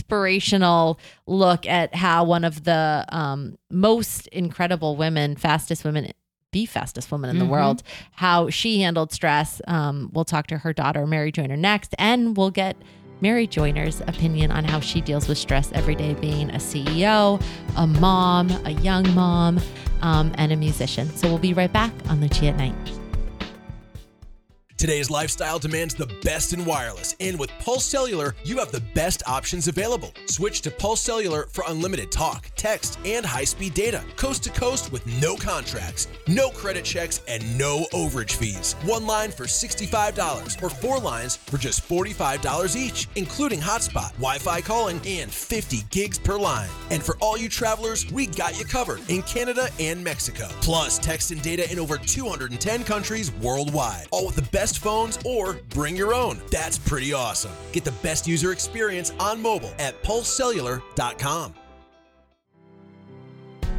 [0.02, 6.10] inspirational look at how one of the um most incredible women fastest women
[6.52, 7.48] the fastest woman in the Mhm.
[7.50, 12.36] world how she handled stress um we'll talk to her daughter mary joyner next and
[12.36, 12.76] we'll get
[13.20, 17.42] Mary Joyner's opinion on how she deals with stress every day, being a CEO,
[17.76, 19.60] a mom, a young mom,
[20.02, 21.08] um, and a musician.
[21.08, 22.97] So we'll be right back on Lucia at Night.
[24.78, 29.24] Today's lifestyle demands the best in wireless, and with Pulse Cellular, you have the best
[29.26, 30.14] options available.
[30.26, 34.92] Switch to Pulse Cellular for unlimited talk, text, and high speed data, coast to coast
[34.92, 38.76] with no contracts, no credit checks, and no overage fees.
[38.84, 44.60] One line for $65 or four lines for just $45 each, including hotspot, Wi Fi
[44.60, 46.70] calling, and 50 gigs per line.
[46.92, 50.46] And for all you travelers, we got you covered in Canada and Mexico.
[50.60, 55.54] Plus, text and data in over 210 countries worldwide, all with the best phones or
[55.70, 56.40] bring your own.
[56.50, 57.52] That's pretty awesome.
[57.72, 61.54] Get the best user experience on mobile at pulsecellular.com.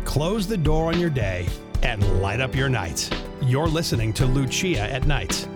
[0.06, 1.48] Close the door on your day
[1.84, 3.10] and light up your night.
[3.44, 5.48] You're listening to Lucia at Night.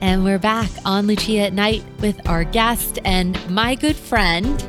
[0.00, 4.64] And we're back on Lucia at Night with our guest and my good friend,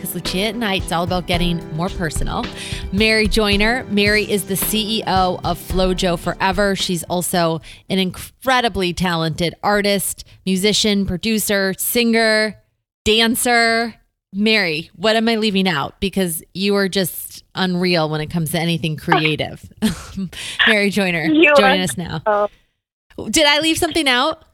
[0.00, 2.44] because Lucia at Night is all about getting more personal.
[2.90, 3.84] Mary Joyner.
[3.90, 5.04] Mary is the CEO
[5.44, 6.74] of FloJo Forever.
[6.74, 7.60] She's also
[7.90, 12.56] an incredibly talented artist, musician, producer, singer,
[13.04, 13.94] dancer.
[14.32, 16.00] Mary, what am I leaving out?
[16.00, 19.70] Because you are just unreal when it comes to anything creative.
[20.66, 22.22] Mary Joyner, You join us now.
[22.26, 24.44] so- Did I leave something out?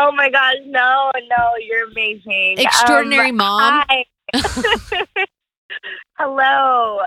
[0.00, 2.56] Oh my gosh, no, no, you're amazing.
[2.58, 3.84] Extraordinary Um, mom.
[3.88, 4.04] Hi.
[6.18, 7.00] Hello.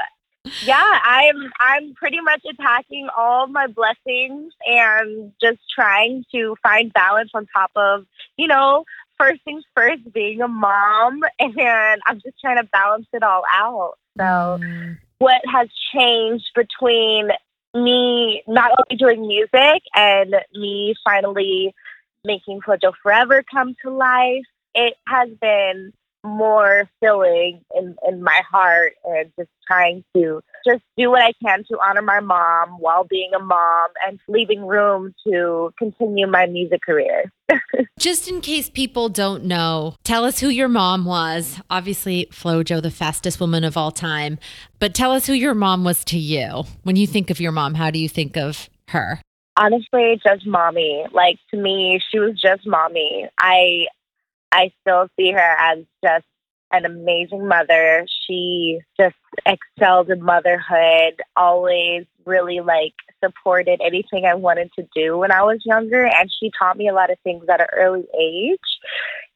[0.64, 7.32] Yeah, I'm I'm pretty much attacking all my blessings and just trying to find balance
[7.34, 8.06] on top of,
[8.38, 8.86] you know,
[9.20, 13.94] first things first, being a mom and I'm just trying to balance it all out.
[14.18, 17.30] So Mm, what has changed between
[17.74, 21.74] me not only doing music and me finally
[22.26, 28.94] making Flojo Forever come to life, it has been more filling in, in my heart
[29.04, 33.32] and just trying to just do what I can to honor my mom while being
[33.36, 37.32] a mom and leaving room to continue my music career.
[38.00, 41.60] Just in case people don't know, tell us who your mom was.
[41.70, 44.40] Obviously, Flojo, the fastest woman of all time.
[44.80, 46.64] But tell us who your mom was to you.
[46.84, 49.20] When you think of your mom, how do you think of her?
[49.58, 53.86] honestly just mommy like to me she was just mommy i
[54.52, 56.26] i still see her as just
[56.74, 58.06] an amazing mother.
[58.26, 65.32] She just excelled in motherhood always really like supported anything i wanted to do when
[65.32, 68.60] i was younger and she taught me a lot of things at an early age.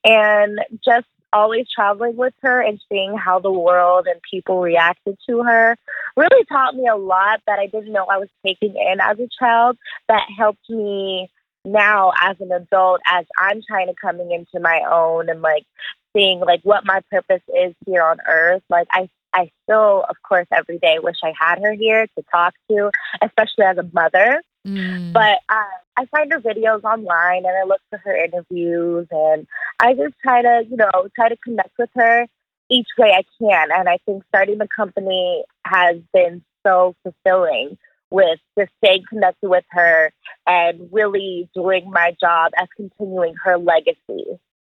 [0.03, 5.43] And just always traveling with her and seeing how the world and people reacted to
[5.43, 5.75] her
[6.15, 9.27] really taught me a lot that I didn't know I was taking in as a
[9.37, 11.29] child that helped me
[11.65, 15.65] now as an adult as I'm trying to coming into my own and like
[16.15, 18.63] seeing like what my purpose is here on earth.
[18.69, 22.53] Like I I still of course every day wish I had her here to talk
[22.69, 24.41] to, especially as a mother.
[24.65, 25.13] Mm.
[25.13, 29.45] But uh, I find her videos online and I look for her interviews and
[29.79, 32.25] I just try to, you know, try to connect with her
[32.69, 33.69] each way I can.
[33.71, 37.77] And I think starting the company has been so fulfilling
[38.11, 40.11] with just staying connected with her
[40.47, 44.25] and really doing my job as continuing her legacy.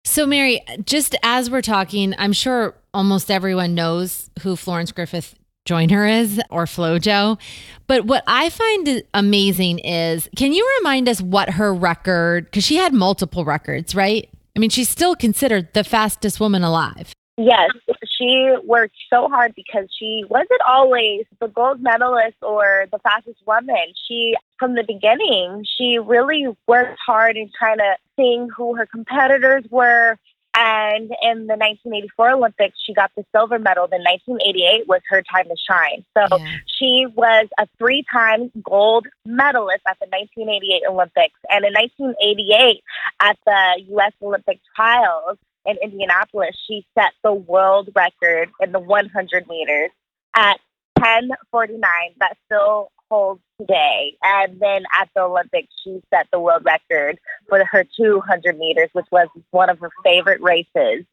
[0.04, 5.34] So, Mary, just as we're talking, I'm sure almost everyone knows who Florence Griffith
[5.66, 7.38] Joyner is or Flojo.
[7.86, 12.76] But what I find amazing is can you remind us what her record, because she
[12.76, 14.28] had multiple records, right?
[14.56, 17.12] I mean, she's still considered the fastest woman alive.
[17.42, 17.70] Yes,
[18.04, 23.94] she worked so hard because she wasn't always the gold medalist or the fastest woman.
[24.06, 29.64] She, from the beginning, she really worked hard in trying to seeing who her competitors
[29.70, 30.18] were.
[30.54, 33.86] And in the 1984 Olympics, she got the silver medal.
[33.86, 36.04] Then 1988 was her time to shine.
[36.14, 36.56] So Yeah.
[36.66, 41.38] she was a three time gold medalist at the 1988 Olympics.
[41.48, 42.82] And in 1988,
[43.20, 44.12] at the U.S.
[44.20, 49.90] Olympic trials in Indianapolis, she set the world record in the 100 meters
[50.34, 50.58] at
[50.96, 51.80] 1049.
[52.18, 54.16] That still holds today.
[54.22, 57.18] And then at the Olympics, she set the world record
[57.48, 61.04] for her 200 meters, which was one of her favorite races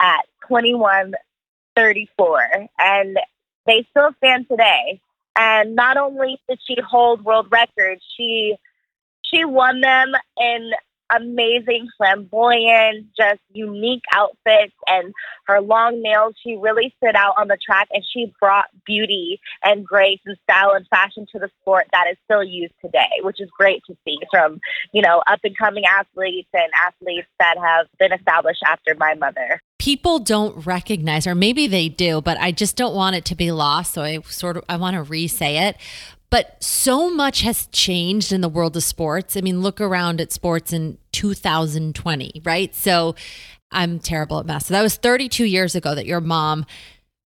[0.00, 2.68] at 2134.
[2.78, 3.18] And
[3.66, 5.00] they still stand today.
[5.36, 8.56] And not only did she hold world records, she
[9.22, 10.70] she won them in
[11.14, 15.12] amazing, flamboyant, just unique outfits and
[15.46, 16.34] her long nails.
[16.42, 20.72] She really stood out on the track and she brought beauty and grace and style
[20.72, 24.18] and fashion to the sport that is still used today, which is great to see
[24.30, 24.60] from,
[24.92, 29.62] you know, up and coming athletes and athletes that have been established after my mother.
[29.78, 33.52] People don't recognize, or maybe they do, but I just don't want it to be
[33.52, 33.94] lost.
[33.94, 35.76] So I sort of I want to re-say it.
[36.30, 39.36] But so much has changed in the world of sports.
[39.36, 42.74] I mean, look around at sports in 2020, right?
[42.74, 43.14] So
[43.70, 44.66] I'm terrible at math.
[44.66, 46.66] So that was 32 years ago that your mom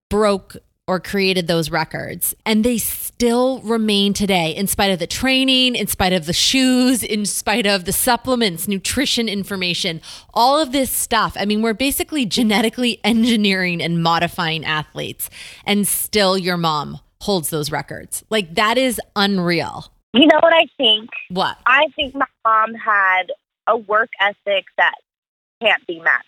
[0.10, 2.36] broke or created those records.
[2.46, 7.02] And they still remain today, in spite of the training, in spite of the shoes,
[7.02, 10.02] in spite of the supplements, nutrition information,
[10.34, 11.38] all of this stuff.
[11.40, 15.30] I mean, we're basically genetically engineering and modifying athletes.
[15.66, 18.24] And still, your mom holds those records.
[18.30, 19.86] Like, that is unreal.
[20.14, 21.10] You know what I think?
[21.30, 21.58] What?
[21.66, 23.32] I think my mom had
[23.68, 24.96] a work ethic that
[25.62, 26.26] can't be matched.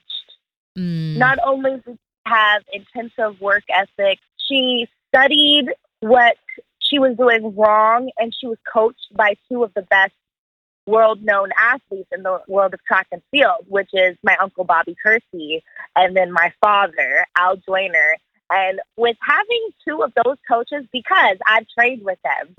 [0.78, 1.18] Mm.
[1.18, 5.66] Not only did she have intensive work ethic, she studied
[6.00, 6.38] what
[6.80, 10.14] she was doing wrong and she was coached by two of the best
[10.86, 14.96] world known athletes in the world of track and field, which is my uncle Bobby
[15.06, 15.62] Kersee
[15.96, 18.18] and then my father, Al Joyner.
[18.54, 22.54] And with having two of those coaches, because I've trained with them,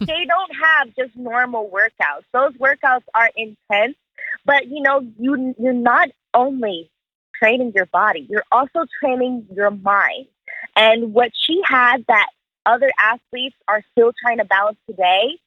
[0.00, 2.24] they don't have just normal workouts.
[2.32, 3.96] Those workouts are intense,
[4.44, 6.90] but you know, you you're not only
[7.38, 10.26] training your body, you're also training your mind.
[10.74, 12.26] And what she had that
[12.66, 15.38] other athletes are still trying to balance today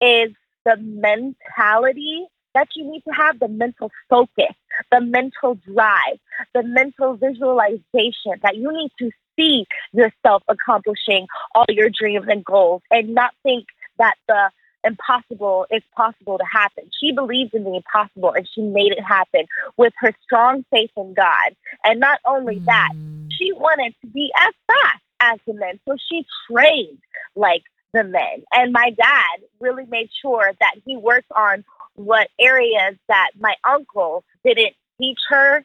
[0.00, 0.32] is
[0.64, 4.54] the mentality that you need to have, the mental focus,
[4.90, 6.18] the mental drive,
[6.54, 12.82] the mental visualization that you need to see yourself accomplishing all your dreams and goals
[12.90, 13.66] and not think
[13.98, 14.50] that the
[14.84, 16.84] impossible is possible to happen.
[17.00, 19.44] She believed in the impossible and she made it happen
[19.76, 21.56] with her strong faith in God.
[21.84, 23.28] And not only that, Mm.
[23.32, 25.80] she wanted to be as fast as the men.
[25.86, 26.98] So she trained
[27.34, 28.44] like the men.
[28.52, 34.24] And my dad really made sure that he worked on what areas that my uncle
[34.44, 35.64] didn't teach her.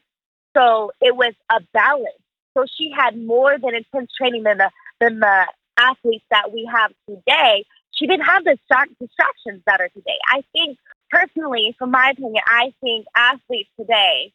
[0.56, 2.23] So it was a balance.
[2.56, 5.46] So she had more than intense training than the than the
[5.78, 7.64] athletes that we have today.
[7.92, 8.56] She didn't have the
[9.00, 10.18] distractions that are today.
[10.30, 10.78] I think
[11.10, 14.32] personally, from my opinion, I think athletes today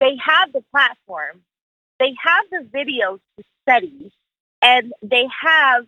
[0.00, 1.42] they have the platform,
[1.98, 4.12] they have the videos to study,
[4.62, 5.86] and they have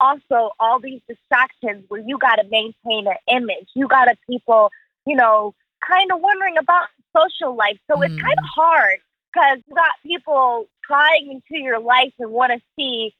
[0.00, 3.68] also all these distractions where you got to maintain an image.
[3.74, 4.70] You got to people,
[5.06, 5.54] you know,
[5.86, 7.78] kind of wondering about social life.
[7.90, 8.20] So it's Mm.
[8.20, 8.98] kind of hard
[9.32, 13.14] because you got people prying into your life and want to see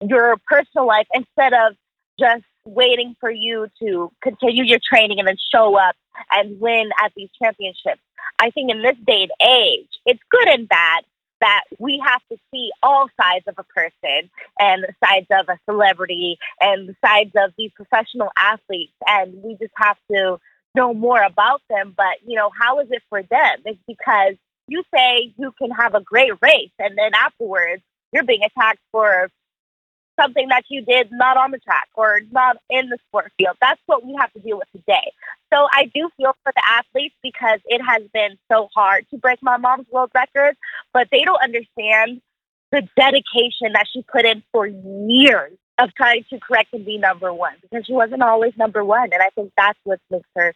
[0.00, 1.74] your personal life instead of
[2.18, 5.96] just waiting for you to continue your training and then show up
[6.30, 8.00] and win at these championships.
[8.38, 11.04] I think in this day and age, it's good and bad
[11.40, 15.58] that we have to see all sides of a person and the sides of a
[15.70, 18.92] celebrity and the sides of these professional athletes.
[19.06, 20.38] And we just have to
[20.74, 21.94] know more about them.
[21.96, 23.58] But, you know, how is it for them?
[23.64, 24.34] It's because
[24.68, 29.28] you say you can have a great race and then afterwards you're being attacked for
[30.20, 33.56] something that you did not on the track or not in the sport field.
[33.60, 35.12] That's what we have to deal with today.
[35.52, 39.38] So I do feel for the athletes because it has been so hard to break
[39.42, 40.56] my mom's world record,
[40.92, 42.20] but they don't understand
[42.72, 47.32] the dedication that she put in for years of trying to correct and be number
[47.32, 49.10] one because she wasn't always number one.
[49.12, 50.54] And I think that's what makes her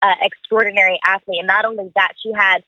[0.00, 1.38] uh, extraordinary athlete.
[1.38, 2.64] And not only that, she had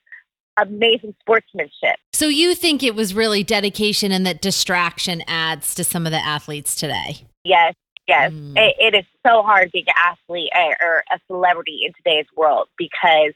[0.57, 1.97] amazing sportsmanship.
[2.13, 6.23] So you think it was really dedication and that distraction adds to some of the
[6.23, 7.25] athletes today?
[7.43, 7.75] Yes,
[8.07, 8.31] yes.
[8.31, 8.57] Mm.
[8.57, 12.69] It, it is so hard being an athlete or, or a celebrity in today's world
[12.77, 13.33] because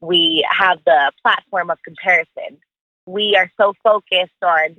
[0.00, 2.58] we have the platform of comparison.
[3.06, 4.76] We are so focused on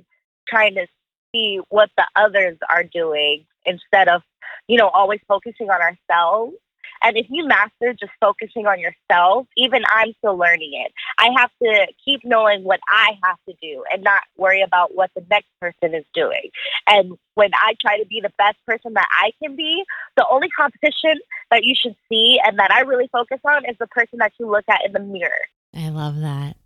[0.48, 0.86] trying to
[1.32, 4.22] see what the others are doing instead of,
[4.68, 6.54] you know, always focusing on ourselves.
[7.02, 10.92] And if you master just focusing on yourself, even I'm still learning it.
[11.18, 15.10] I have to keep knowing what I have to do and not worry about what
[15.14, 16.50] the next person is doing.
[16.86, 19.84] And when I try to be the best person that I can be,
[20.16, 21.20] the only competition
[21.50, 24.50] that you should see and that I really focus on is the person that you
[24.50, 25.32] look at in the mirror.
[25.74, 26.56] I love that.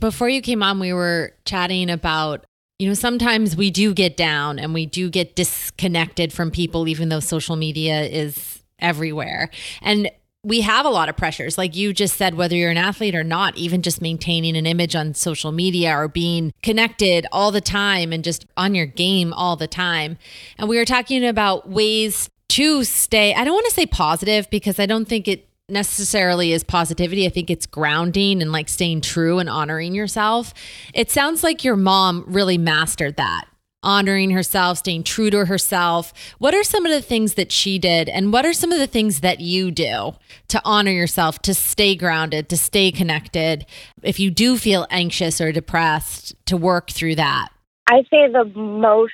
[0.00, 2.46] Before you came on, we were chatting about,
[2.78, 7.08] you know, sometimes we do get down and we do get disconnected from people, even
[7.08, 9.50] though social media is everywhere.
[9.82, 10.10] And
[10.44, 13.24] we have a lot of pressures, like you just said, whether you're an athlete or
[13.24, 18.12] not, even just maintaining an image on social media or being connected all the time
[18.12, 20.16] and just on your game all the time.
[20.56, 24.78] And we were talking about ways to stay, I don't want to say positive because
[24.78, 27.26] I don't think it necessarily is positivity.
[27.26, 30.54] I think it's grounding and like staying true and honoring yourself.
[30.94, 33.44] It sounds like your mom really mastered that.
[33.82, 36.12] Honoring herself, staying true to herself.
[36.38, 38.88] What are some of the things that she did, and what are some of the
[38.88, 40.14] things that you do
[40.48, 43.66] to honor yourself, to stay grounded, to stay connected?
[44.02, 47.50] If you do feel anxious or depressed, to work through that.
[47.86, 49.12] I say the most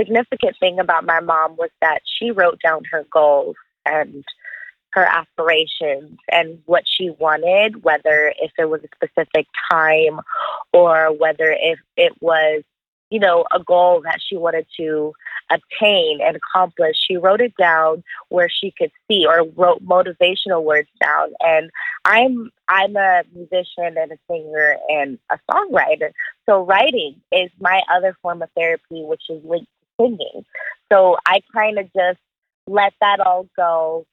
[0.00, 4.24] significant thing about my mom was that she wrote down her goals and
[4.92, 10.20] her aspirations and what she wanted, whether if it was a specific time
[10.72, 12.62] or whether if it was,
[13.10, 15.12] you know, a goal that she wanted to
[15.50, 16.96] obtain and accomplish.
[16.96, 21.30] She wrote it down where she could see or wrote motivational words down.
[21.40, 21.70] And
[22.04, 26.12] I'm I'm a musician and a singer and a songwriter.
[26.46, 30.44] So writing is my other form of therapy, which is linked to singing.
[30.92, 32.18] So I kind of just
[32.66, 34.06] let that all go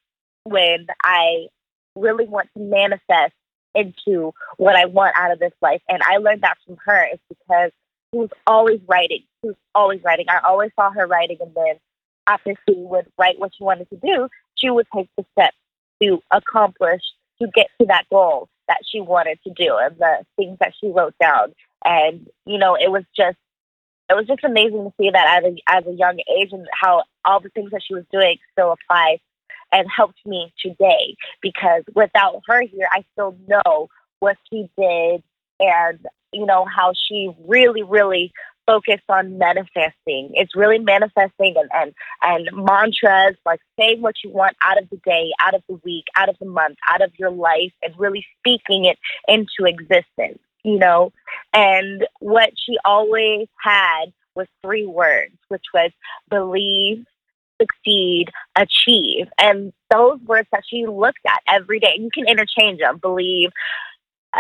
[0.44, 1.48] when I
[1.96, 3.34] really want to manifest
[3.74, 5.82] into what I want out of this life.
[5.90, 7.72] And I learned that from her is because
[8.16, 9.24] was always writing.
[9.42, 10.26] She was always writing.
[10.30, 11.76] I always saw her writing and then
[12.28, 15.58] after she would write what she wanted to do, she would take the steps
[16.02, 17.02] to accomplish
[17.42, 20.88] to get to that goal that she wanted to do and the things that she
[20.88, 21.54] wrote down.
[21.84, 23.38] And, you know, it was just
[24.10, 27.04] it was just amazing to see that at a, as a young age and how
[27.24, 29.20] all the things that she was doing still apply
[29.72, 33.90] and helped me today because without her here I still know
[34.20, 35.24] what she did
[35.60, 36.00] and
[36.36, 38.32] you know how she really really
[38.66, 44.56] focused on manifesting it's really manifesting and and, and mantras like saying what you want
[44.64, 47.32] out of the day out of the week out of the month out of your
[47.32, 51.12] life and really speaking it into existence you know
[51.54, 54.06] and what she always had
[54.36, 55.92] was three words which was
[56.30, 57.06] believe
[57.62, 58.26] succeed,
[58.56, 59.28] achieve.
[59.40, 63.50] And those words that she looked at every day, you can interchange them believe,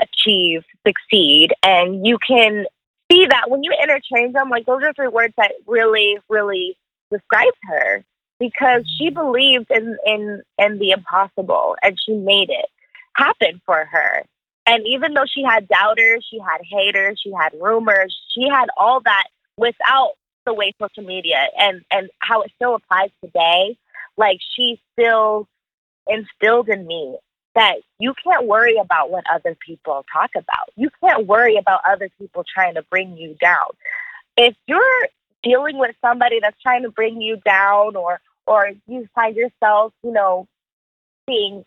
[0.02, 1.54] achieve, succeed.
[1.64, 2.66] And you can
[3.12, 6.78] see that when you interchange them, like those are three words that really, really
[7.12, 8.04] describe her
[8.40, 8.98] because mm-hmm.
[8.98, 12.66] she believed in, in, in the impossible and she made it
[13.14, 14.24] happen for her.
[14.68, 19.00] And even though she had doubters, she had haters, she had rumors, she had all
[19.02, 19.26] that
[19.58, 20.14] without
[20.46, 23.78] the way social media and and how it still applies today
[24.18, 25.48] like she still
[26.08, 27.18] instilled in me
[27.56, 30.70] that you can't worry about what other people talk about.
[30.76, 33.68] You can't worry about other people trying to bring you down.
[34.38, 35.08] If you're
[35.44, 40.12] dealing with somebody that's trying to bring you down or or you find yourself you
[40.12, 40.48] know
[41.28, 41.64] being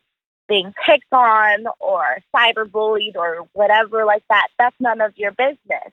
[0.49, 5.93] being picked on or cyberbullied or whatever like that that's none of your business.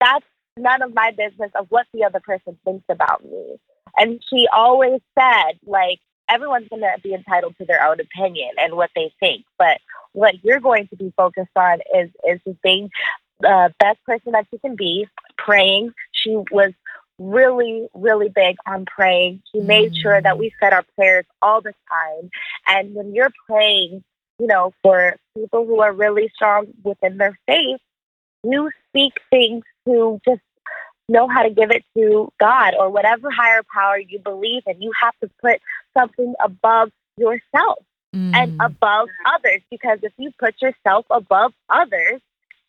[0.00, 0.24] That's
[0.56, 3.56] none of my business of what the other person thinks about me.
[3.96, 8.74] And she always said, like, everyone's going to be entitled to their own opinion and
[8.74, 9.44] what they think.
[9.58, 9.78] But
[10.12, 12.90] what you're going to be focused on is, is just being
[13.40, 15.92] the best person that you can be, praying.
[16.12, 16.72] She was
[17.18, 19.42] really, really big on praying.
[19.52, 20.52] She made sure that we mm.
[20.60, 22.30] said our prayers all the time.
[22.66, 24.02] And when you're praying,
[24.38, 27.80] you know, for people who are really strong within their faith,
[28.44, 30.40] you speak things to just
[31.12, 34.82] know how to give it to God or whatever higher power you believe in.
[34.82, 35.60] You have to put
[35.96, 37.84] something above yourself
[38.14, 38.34] mm.
[38.34, 42.20] and above others because if you put yourself above others,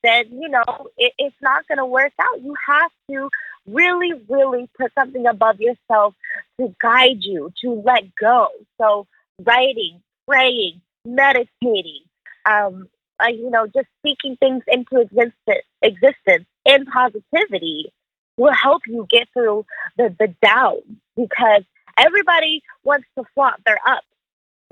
[0.04, 0.64] then, you know,
[0.98, 2.42] it, it's not going to work out.
[2.42, 3.30] You have to
[3.66, 6.14] really, really put something above yourself
[6.60, 8.48] to guide you, to let go.
[8.80, 9.08] So,
[9.42, 12.02] writing, praying, meditating,
[12.46, 12.90] um,
[13.24, 17.94] uh, you know, just speaking things into existence, existence in positivity
[18.38, 19.66] will help you get through
[19.98, 20.78] the, the down
[21.16, 21.64] because
[21.98, 24.04] everybody wants to flaunt their up.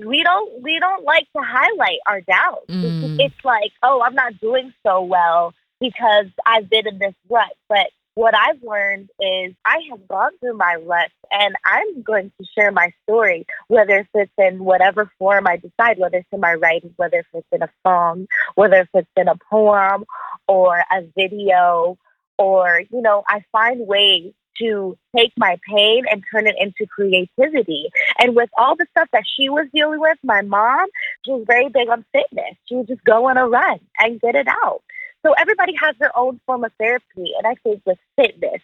[0.04, 2.66] We don't we don't like to highlight our downs.
[2.68, 3.20] Mm.
[3.20, 7.52] It's like, oh, I'm not doing so well because I've been in this rut.
[7.68, 12.46] But what I've learned is I have gone through my ruts and I'm going to
[12.56, 16.92] share my story, whether it's in whatever form I decide, whether it's in my writing,
[16.96, 20.04] whether it's in a song, whether it's in a poem
[20.46, 21.96] or a video,
[22.38, 27.88] or, you know, I find ways to take my pain and turn it into creativity.
[28.18, 30.86] And with all the stuff that she was dealing with, my mom,
[31.24, 32.56] she was very big on fitness.
[32.66, 34.82] She would just go on a run and get it out.
[35.24, 37.32] So everybody has their own form of therapy.
[37.38, 38.60] And I think with fitness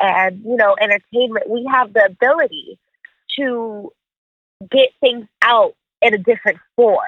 [0.00, 2.78] and, you know, entertainment, we have the ability
[3.38, 3.92] to
[4.70, 6.98] get things out in a different form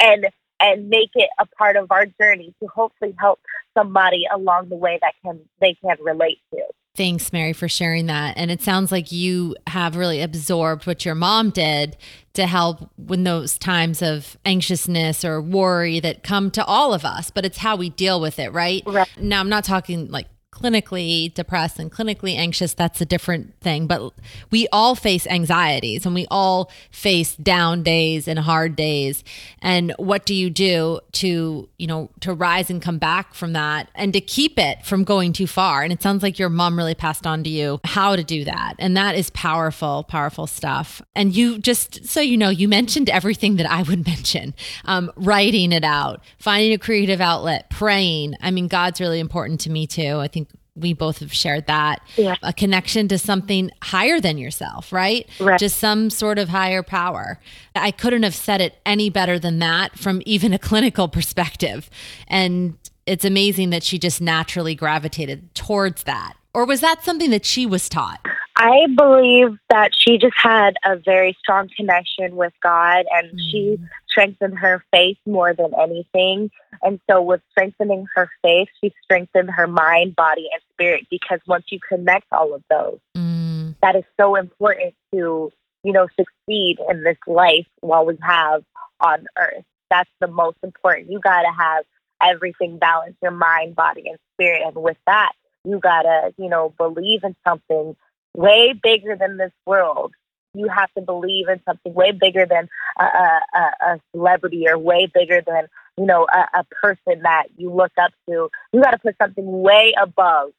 [0.00, 0.28] and
[0.60, 3.40] and make it a part of our journey to hopefully help
[3.76, 6.60] somebody along the way that can they can relate to.
[6.96, 8.36] Thanks, Mary, for sharing that.
[8.36, 11.96] And it sounds like you have really absorbed what your mom did
[12.34, 17.32] to help when those times of anxiousness or worry that come to all of us,
[17.32, 18.84] but it's how we deal with it, right?
[18.86, 19.08] right.
[19.18, 23.86] Now, I'm not talking like clinically depressed and clinically anxious, that's a different thing.
[23.86, 24.12] But
[24.50, 29.24] we all face anxieties and we all face down days and hard days.
[29.60, 33.90] And what do you do to, you know, to rise and come back from that
[33.94, 35.82] and to keep it from going too far?
[35.82, 38.74] And it sounds like your mom really passed on to you how to do that.
[38.78, 41.02] And that is powerful, powerful stuff.
[41.16, 45.72] And you just, so you know, you mentioned everything that I would mention um, writing
[45.72, 48.34] it out, finding a creative outlet, praying.
[48.40, 50.18] I mean, God's really important to me too.
[50.18, 50.43] I think
[50.76, 52.36] we both have shared that yeah.
[52.42, 55.28] a connection to something higher than yourself right?
[55.40, 55.58] right.
[55.58, 57.38] Just some sort of higher power.
[57.74, 61.88] I couldn't have said it any better than that from even a clinical perspective.
[62.28, 66.34] And it's amazing that she just naturally gravitated towards that.
[66.54, 68.20] Or was that something that she was taught
[68.56, 73.38] I believe that she just had a very strong connection with God and mm.
[73.50, 73.78] she
[74.08, 76.50] strengthened her faith more than anything.
[76.82, 81.64] And so, with strengthening her faith, she strengthened her mind, body, and spirit because once
[81.70, 83.74] you connect all of those, mm.
[83.82, 85.50] that is so important to,
[85.82, 88.62] you know, succeed in this life while we have
[89.00, 89.64] on earth.
[89.90, 91.10] That's the most important.
[91.10, 91.84] You got to have
[92.22, 94.62] everything balanced your mind, body, and spirit.
[94.64, 95.32] And with that,
[95.64, 97.96] you got to, you know, believe in something
[98.34, 100.12] way bigger than this world.
[100.54, 102.68] You have to believe in something way bigger than
[102.98, 105.66] a, a, a celebrity or way bigger than,
[105.98, 108.48] you know, a, a person that you look up to.
[108.72, 110.52] You got to put something way above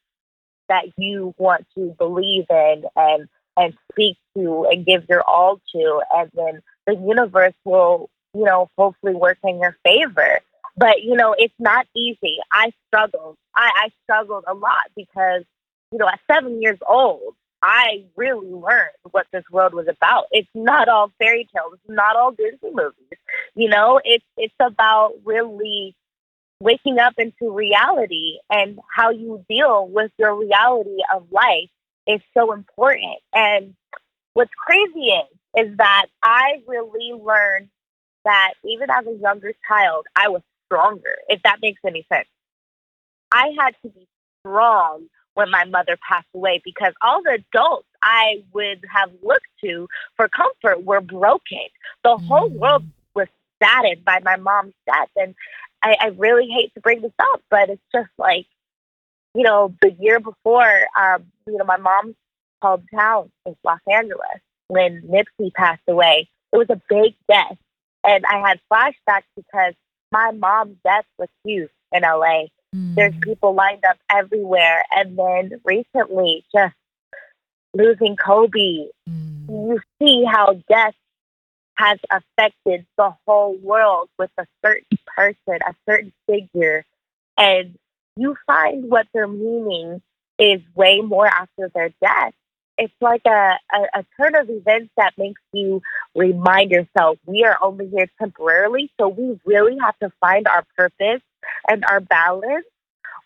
[0.68, 6.02] that you want to believe in and and speak to and give your all to
[6.14, 10.40] and then the universe will you know hopefully work in your favor
[10.76, 15.42] but you know it's not easy i struggled i, I struggled a lot because
[15.90, 20.48] you know at seven years old i really learned what this world was about it's
[20.54, 23.18] not all fairy tales it's not all disney movies
[23.54, 25.96] you know it's it's about really
[26.60, 31.68] waking up into reality and how you deal with your reality of life
[32.06, 33.18] is so important.
[33.34, 33.74] And
[34.34, 37.68] what's crazy is, is that I really learned
[38.24, 42.28] that even as a younger child, I was stronger, if that makes any sense.
[43.30, 44.06] I had to be
[44.40, 45.06] strong
[45.36, 50.28] when my mother passed away because all the adults I would have looked to for
[50.28, 51.66] comfort were broken.
[52.02, 52.26] The mm.
[52.26, 52.84] whole world
[53.14, 53.28] was
[53.62, 55.10] saddened by my mom's death.
[55.14, 55.34] And
[55.82, 58.46] I, I really hate to bring this up, but it's just like,
[59.34, 62.14] you know, the year before, um, you know, my mom's
[62.64, 66.30] hometown is Los Angeles when Nipsey passed away.
[66.54, 67.58] It was a big death.
[68.04, 69.74] And I had flashbacks because
[70.10, 72.46] my mom's death was huge in LA.
[72.76, 72.94] Mm.
[72.94, 74.84] There's people lined up everywhere.
[74.94, 76.74] And then recently, just
[77.74, 79.48] losing Kobe, mm.
[79.48, 80.94] you see how death
[81.74, 86.84] has affected the whole world with a certain person, a certain figure.
[87.36, 87.78] And
[88.16, 90.00] you find what their meaning
[90.38, 92.32] is way more after their death.
[92.78, 95.80] It's like a, a, a turn of events that makes you
[96.14, 98.90] remind yourself we are only here temporarily.
[98.98, 101.22] So we really have to find our purpose
[101.68, 102.66] and our balance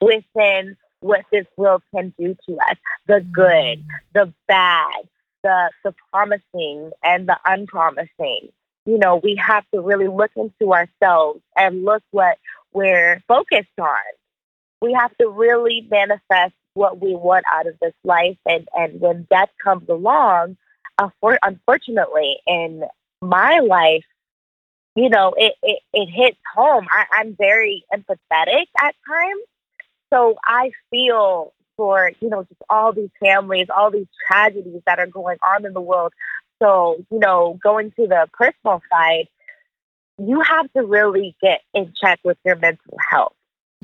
[0.00, 5.08] within what this world can do to us the good, the bad,
[5.42, 8.48] the the promising and the unpromising.
[8.86, 12.38] You know, we have to really look into ourselves and look what
[12.72, 13.98] we're focused on.
[14.80, 19.26] We have to really manifest what we want out of this life and and when
[19.30, 20.56] death comes along,
[20.98, 22.84] unfortunately in
[23.22, 24.04] my life,
[24.94, 26.86] you know, it, it, it hits home.
[26.90, 29.42] I, I'm very empathetic at times.
[30.12, 35.06] So I feel for you know just all these families, all these tragedies that are
[35.06, 36.12] going on in the world.
[36.60, 39.28] So you know, going to the personal side,
[40.18, 43.34] you have to really get in check with your mental health.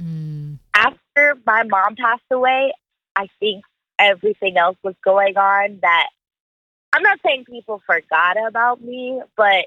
[0.00, 0.58] Mm.
[0.74, 2.72] After my mom passed away,
[3.14, 3.64] I think
[3.98, 6.08] everything else was going on that
[6.92, 9.66] I'm not saying people forgot about me, but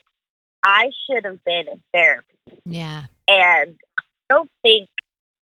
[0.63, 2.25] I should have been in therapy.
[2.65, 3.03] Yeah.
[3.27, 4.89] And I don't think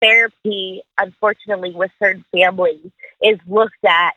[0.00, 2.90] therapy, unfortunately, with certain families
[3.22, 4.14] is looked at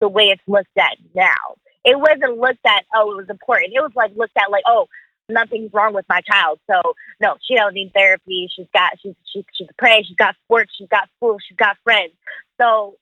[0.00, 1.56] the way it's looked at now.
[1.84, 3.72] It wasn't looked at, oh, it was important.
[3.74, 4.88] It was like looked at like, oh,
[5.28, 6.58] nothing's wrong with my child.
[6.70, 8.50] So no, she don't need therapy.
[8.54, 12.12] She's got she's she, she's praying, she's got sports, she's got school, she's got friends.
[12.60, 12.96] So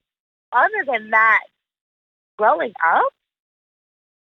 [0.52, 1.40] other than that,
[2.38, 3.12] growing up,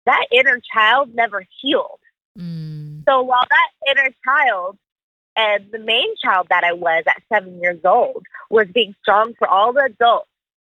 [0.05, 1.99] that inner child never healed.
[2.37, 2.74] Mm.
[3.07, 4.77] So while that inner child
[5.35, 9.47] and the main child that I was at seven years old was being strong for
[9.47, 10.29] all the adults.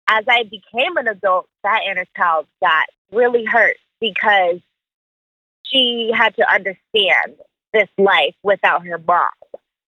[0.08, 4.60] As I became an adult, that inner child got really hurt because
[5.64, 7.34] she had to understand
[7.72, 9.28] this life without her mom.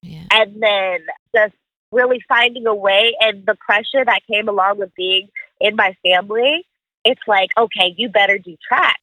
[0.02, 0.24] Yeah.
[0.32, 1.00] And then
[1.34, 1.54] just
[1.92, 5.28] really finding a way and the pressure that came along with being
[5.60, 6.66] in my family,
[7.04, 9.00] it's like, okay, you better do track.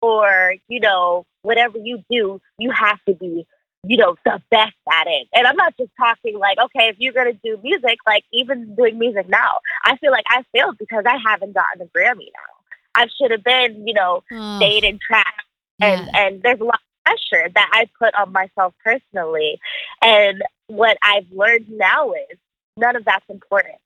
[0.00, 3.46] Or, you know, whatever you do, you have to be
[3.84, 5.28] you know, the best at it.
[5.34, 8.74] And I'm not just talking like, okay, if you're going to do music, like even
[8.76, 12.52] doing music now, I feel like I failed because I haven't gotten a Grammy now.
[12.94, 14.56] I should have been, you know, oh.
[14.58, 15.34] stayed in track.
[15.80, 16.26] And, yeah.
[16.26, 19.58] and there's a lot of pressure that I put on myself personally.
[20.00, 22.38] And what I've learned now is
[22.76, 23.76] none of that's important.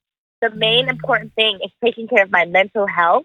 [0.42, 0.90] The main mm.
[0.90, 3.24] important thing is taking care of my mental health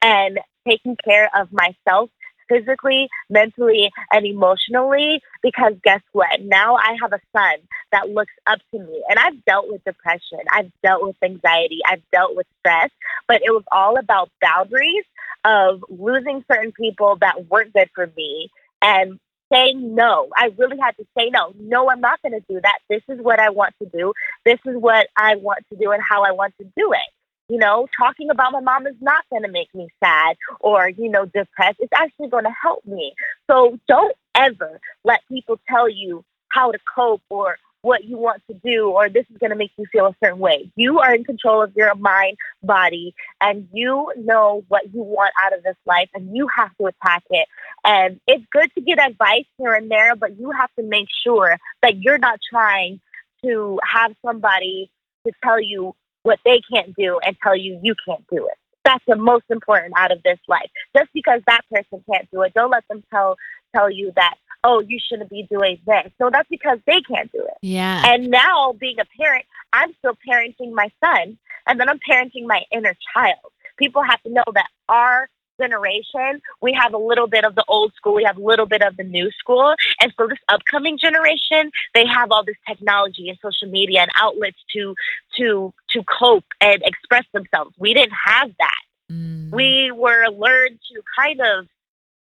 [0.00, 2.08] and taking care of myself
[2.50, 5.22] physically, mentally, and emotionally.
[5.42, 6.42] Because guess what?
[6.42, 7.56] Now I have a son
[7.92, 9.02] that looks up to me.
[9.08, 12.90] And I've dealt with depression, I've dealt with anxiety, I've dealt with stress,
[13.28, 15.04] but it was all about boundaries
[15.44, 18.50] of losing certain people that weren't good for me
[18.82, 19.18] and
[19.52, 20.28] saying no.
[20.36, 21.52] I really had to say no.
[21.58, 22.78] No, I'm not going to do that.
[22.88, 24.12] This is what I want to do.
[24.44, 27.19] This is what I want to do and how I want to do it.
[27.50, 31.08] You know, talking about my mom is not going to make me sad or, you
[31.08, 31.78] know, depressed.
[31.80, 33.12] It's actually going to help me.
[33.50, 38.54] So don't ever let people tell you how to cope or what you want to
[38.62, 40.70] do or this is going to make you feel a certain way.
[40.76, 45.52] You are in control of your mind, body, and you know what you want out
[45.52, 47.48] of this life and you have to attack it.
[47.84, 51.56] And it's good to get advice here and there, but you have to make sure
[51.82, 53.00] that you're not trying
[53.44, 54.90] to have somebody
[55.26, 58.54] to tell you what they can't do and tell you you can't do it.
[58.84, 60.70] That's the most important out of this life.
[60.96, 63.36] Just because that person can't do it, don't let them tell
[63.74, 66.12] tell you that oh, you shouldn't be doing this.
[66.18, 67.54] No, that's because they can't do it.
[67.62, 68.02] Yeah.
[68.06, 72.62] And now, being a parent, I'm still parenting my son, and then I'm parenting my
[72.70, 73.38] inner child.
[73.78, 75.28] People have to know that our
[75.60, 78.82] generation, we have a little bit of the old school, we have a little bit
[78.82, 79.74] of the new school.
[80.00, 84.58] And so, this upcoming generation, they have all this technology and social media and outlets
[84.74, 84.94] to
[85.36, 87.74] to to cope and express themselves.
[87.78, 88.82] We didn't have that.
[89.12, 89.50] Mm.
[89.50, 91.66] We were learned to kind of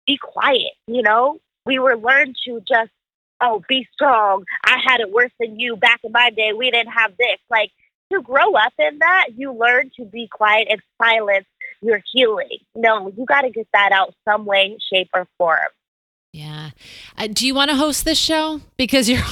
[0.06, 2.90] be quiet, you know, we were learned to just,
[3.40, 4.44] oh, be strong.
[4.64, 6.52] I had it worse than you back in my day.
[6.52, 7.38] We didn't have this.
[7.50, 7.70] Like
[8.12, 11.46] to grow up in that, you learn to be quiet and silence
[11.80, 12.58] your healing.
[12.74, 15.58] No, you got to get that out some way, shape, or form.
[16.32, 16.70] Yeah.
[17.16, 18.60] Uh, do you want to host this show?
[18.76, 19.22] Because you're.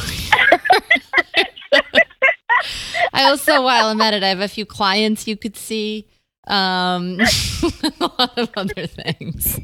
[3.12, 6.06] I also, while I'm at it, I have a few clients you could see.
[6.46, 7.18] Um,
[8.00, 9.58] a lot of other things.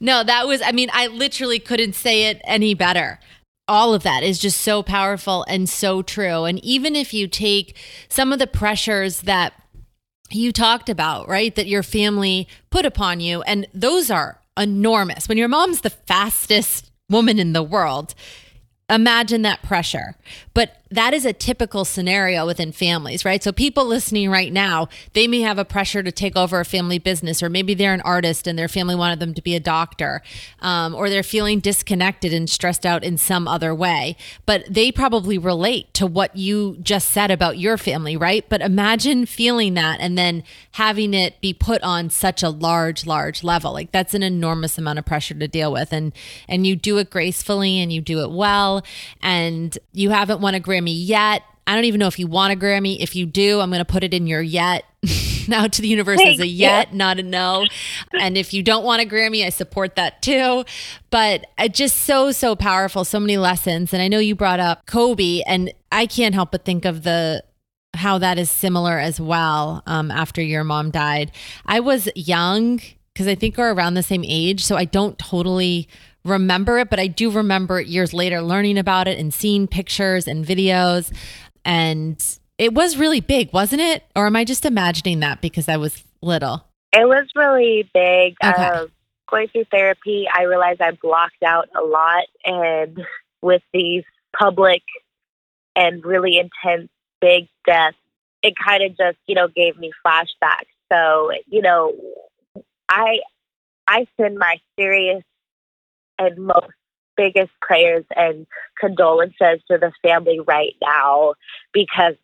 [0.00, 3.20] No, that was, I mean, I literally couldn't say it any better.
[3.68, 6.44] All of that is just so powerful and so true.
[6.44, 7.76] And even if you take
[8.08, 9.52] some of the pressures that
[10.34, 15.28] you talked about, right, that your family put upon you, and those are enormous.
[15.28, 18.14] When your mom's the fastest woman in the world,
[18.90, 20.16] imagine that pressure.
[20.54, 23.42] But that is a typical scenario within families, right?
[23.42, 26.98] So people listening right now, they may have a pressure to take over a family
[26.98, 30.22] business, or maybe they're an artist and their family wanted them to be a doctor,
[30.60, 34.16] um, or they're feeling disconnected and stressed out in some other way.
[34.46, 38.44] But they probably relate to what you just said about your family, right?
[38.48, 43.44] But imagine feeling that and then having it be put on such a large, large
[43.44, 43.72] level.
[43.72, 46.12] Like that's an enormous amount of pressure to deal with, and
[46.48, 48.84] and you do it gracefully and you do it well,
[49.22, 51.42] and you haven't won a Grammy yet.
[51.66, 52.98] I don't even know if you want a Grammy.
[52.98, 54.84] If you do, I'm going to put it in your yet
[55.48, 56.56] now to the universe Thank as a you.
[56.56, 57.66] yet, not a no.
[58.18, 60.64] and if you don't want a Grammy, I support that too.
[61.10, 63.04] But it just so, so powerful.
[63.04, 63.92] So many lessons.
[63.92, 67.44] And I know you brought up Kobe, and I can't help but think of the
[67.94, 71.30] how that is similar as well um, after your mom died.
[71.66, 72.80] I was young
[73.12, 74.64] because I think we're around the same age.
[74.64, 75.88] So I don't totally
[76.24, 80.44] remember it, but I do remember years later learning about it and seeing pictures and
[80.44, 81.12] videos.
[81.64, 82.22] And
[82.58, 84.04] it was really big, wasn't it?
[84.14, 86.64] Or am I just imagining that because I was little?
[86.92, 88.36] It was really big.
[88.44, 88.62] Okay.
[88.62, 88.86] Uh,
[89.30, 93.00] going through therapy, I realized I blocked out a lot, and
[93.40, 94.04] with these
[94.38, 94.82] public
[95.74, 97.96] and really intense big deaths,
[98.42, 100.68] it kind of just you know gave me flashbacks.
[100.92, 101.94] So you know,
[102.88, 103.20] I
[103.88, 105.22] I send my serious
[106.26, 106.72] and most
[107.16, 108.46] biggest prayers and
[108.78, 111.34] condolences to the family right now
[111.72, 112.14] because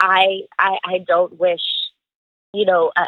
[0.00, 1.60] I I, I don't wish
[2.52, 3.02] you know a,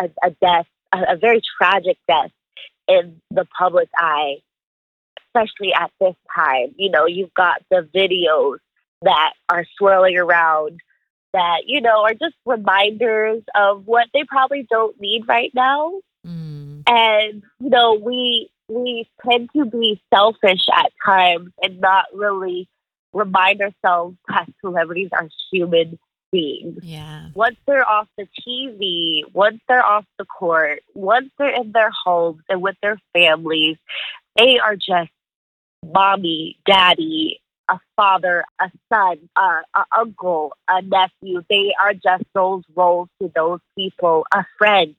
[0.00, 2.30] a, a- death a, a very tragic death
[2.88, 4.36] in the public eye
[5.28, 6.74] especially at this time.
[6.76, 8.58] You know you've got the videos
[9.02, 10.80] that are swirling around
[11.32, 16.00] that you know are just reminders of what they probably don't need right now.
[16.26, 22.68] Mm, and you know we we tend to be selfish at times and not really
[23.12, 25.98] remind ourselves that celebrities are human
[26.32, 27.26] beings yeah.
[27.34, 32.42] once they're off the TV, once they're off the court, once they're in their homes
[32.48, 33.76] and with their families,
[34.36, 35.10] they are just
[35.84, 41.42] mommy, daddy, a father, a son, a, a uncle, a nephew.
[41.48, 44.94] They are just those roles to those people, a friend.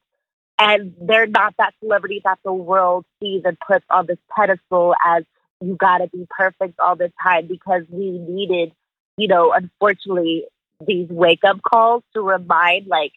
[0.62, 5.24] And they're not that celebrity that the world sees and puts on this pedestal as
[5.60, 8.72] you got to be perfect all the time because we needed,
[9.18, 10.46] you know, unfortunately,
[10.86, 13.12] these wake up calls to remind like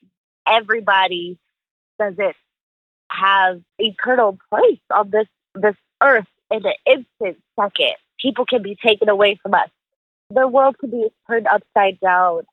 [0.48, 1.38] everybody
[1.98, 2.34] doesn't
[3.10, 7.92] have eternal place on this this earth in an instant second.
[8.18, 9.68] People can be taken away from us.
[10.30, 12.44] The world could be turned upside down.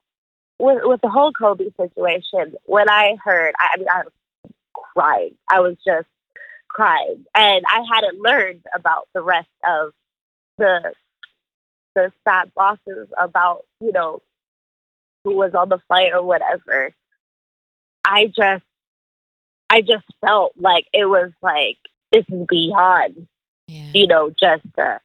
[0.58, 4.12] With with the whole Kobe situation, when I heard, I, I mean, I was
[4.72, 5.36] crying.
[5.50, 6.08] I was just
[6.68, 9.92] crying, and I hadn't learned about the rest of
[10.58, 10.92] the
[11.94, 14.22] the sad losses about you know
[15.24, 16.92] who was on the flight or whatever.
[18.04, 18.64] I just
[19.70, 21.78] I just felt like it was like
[22.12, 23.26] this is beyond
[23.68, 23.90] Yeah.
[23.94, 24.98] you know, just uh,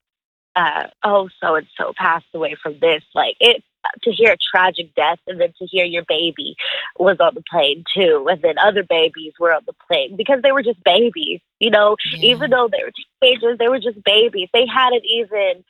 [0.55, 3.03] uh, oh, so and so passed away from this.
[3.13, 3.63] Like it
[4.03, 6.55] to hear a tragic death, and then to hear your baby
[6.97, 10.51] was on the plane too, and then other babies were on the plane because they
[10.51, 11.39] were just babies.
[11.59, 12.19] You know, Yeah.
[12.33, 14.49] even though they were teenagers, they were just babies.
[14.53, 15.63] They hadn't even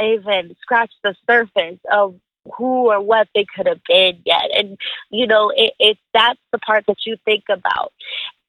[0.00, 2.14] even scratched the surface of
[2.56, 4.50] who or what they could have been yet.
[4.56, 4.78] And
[5.10, 7.92] you know, it, it that's the part that you think about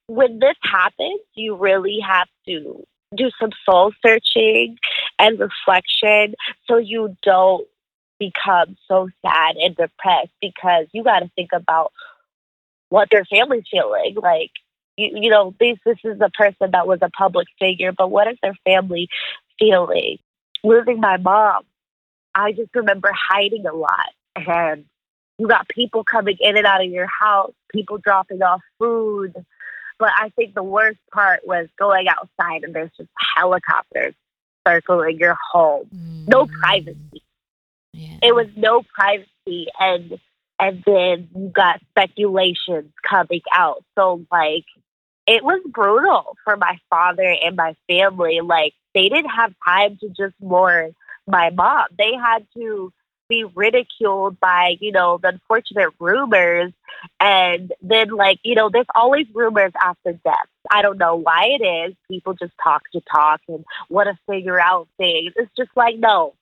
[0.06, 1.20] when this happens.
[1.34, 4.76] You really have to do some soul searching
[5.18, 6.34] and reflection
[6.66, 7.66] so you don't
[8.18, 11.92] become so sad and depressed because you got to think about
[12.88, 14.50] what their family's feeling like
[14.96, 18.28] you, you know this this is a person that was a public figure but what
[18.28, 19.08] is their family
[19.58, 20.18] feeling
[20.62, 21.62] losing my mom
[22.34, 24.84] i just remember hiding a lot and
[25.38, 29.34] you got people coming in and out of your house people dropping off food
[29.98, 34.14] but I think the worst part was going outside and there's just helicopters
[34.66, 35.88] circling your home.
[36.26, 36.50] No Mm.
[36.50, 37.22] privacy.
[37.94, 38.18] Yeah.
[38.22, 40.18] It was no privacy and
[40.60, 43.84] and then you got speculations coming out.
[43.96, 44.64] So like
[45.26, 48.40] it was brutal for my father and my family.
[48.42, 50.94] Like they didn't have time to just mourn
[51.26, 51.86] my mom.
[51.96, 52.92] They had to
[53.28, 56.72] be ridiculed by, you know, the unfortunate rumors
[57.20, 60.48] and then, like, you know, there's always rumors after death.
[60.70, 61.94] I don't know why it is.
[62.10, 65.32] People just talk to talk and want to figure out things.
[65.36, 66.34] It's just like, no,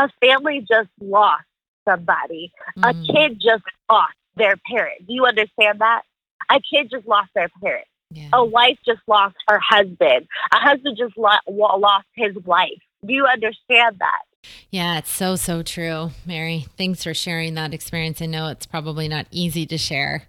[0.00, 1.44] a family just lost
[1.88, 2.52] somebody.
[2.78, 3.06] A Mm.
[3.06, 5.06] kid just lost their parent.
[5.06, 6.02] Do you understand that?
[6.50, 7.86] A kid just lost their parent.
[8.10, 8.28] Yeah.
[8.32, 10.26] A wife just lost her husband.
[10.52, 11.38] A husband just lo-
[11.78, 12.80] lost his wife.
[13.06, 14.22] Do you understand that?
[14.70, 16.66] Yeah, it's so, so true, Mary.
[16.78, 18.20] Thanks for sharing that experience.
[18.22, 20.24] I know it's probably not easy to share.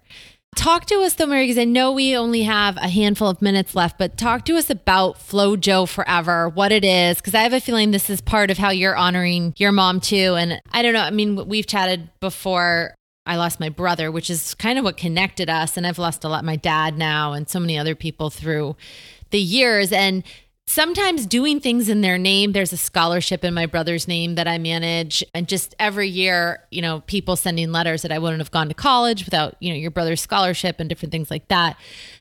[0.54, 3.74] Talk to us though, Mary, because I know we only have a handful of minutes
[3.74, 7.60] left, but talk to us about FloJo Forever, what it is, because I have a
[7.60, 10.34] feeling this is part of how you're honoring your mom too.
[10.36, 12.94] And I don't know, I mean, we've chatted before.
[13.24, 15.76] I lost my brother, which is kind of what connected us.
[15.76, 18.76] And I've lost a lot my dad now and so many other people through
[19.30, 19.92] the years.
[19.92, 20.22] And
[20.66, 24.58] sometimes doing things in their name there's a scholarship in my brother's name that i
[24.58, 25.24] manage.
[25.34, 28.74] And just every year you know people sending letters that i wouldn't have gone to
[28.74, 31.76] college without you know your brother's scholarship and different things like that.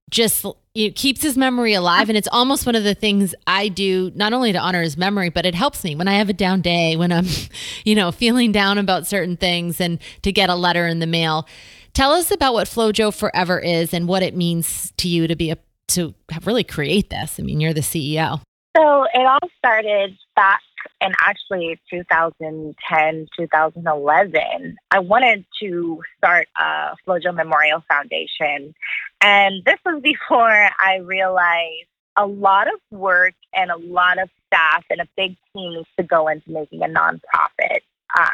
[0.10, 2.10] Just it keeps his memory alive.
[2.10, 5.30] And it's almost one of the things i do not only to honor his memory
[5.30, 7.28] but it helps me when i have a down day when i'm
[7.86, 11.48] you know feeling down about certain things and to get a letter in the mail.
[11.94, 15.52] Tell us about what flojo forever is and what it means to you to be
[15.52, 15.58] a
[15.94, 16.14] to
[16.46, 18.40] really create this i mean you're the ceo
[18.76, 20.62] So it all started back
[21.02, 24.78] in actually 2010, 2011.
[24.92, 28.74] I wanted to start a Flojo Memorial Foundation.
[29.22, 31.88] And this was before I realized
[32.18, 36.04] a lot of work and a lot of staff and a big team needs to
[36.04, 37.80] go into making a nonprofit
[38.18, 38.28] um,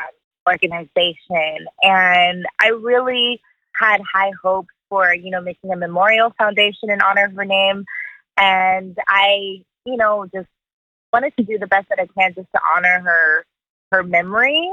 [0.49, 1.68] organization.
[1.84, 3.39] And I really
[3.76, 7.85] had high hopes for, you know, making a memorial foundation in honor of her name.
[8.38, 10.47] And I, you know, just
[11.11, 13.45] wanted to do the best that I can just to honor her
[13.91, 14.69] her memory.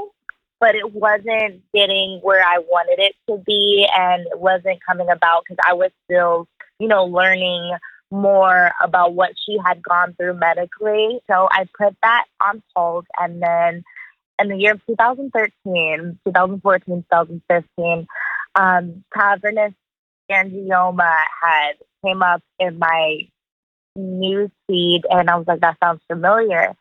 [0.59, 5.43] But it wasn't getting where I wanted it to be and it wasn't coming about
[5.43, 6.47] because I was still,
[6.79, 7.75] you know, learning
[8.09, 11.19] more about what she had gone through medically.
[11.29, 13.83] So I put that on hold and then
[14.39, 18.07] in the year of 2013, 2014, 2015,
[18.55, 19.03] um,
[20.31, 21.73] angioma had
[22.03, 23.27] came up in my
[23.95, 26.75] news feed, and I was like, that sounds familiar.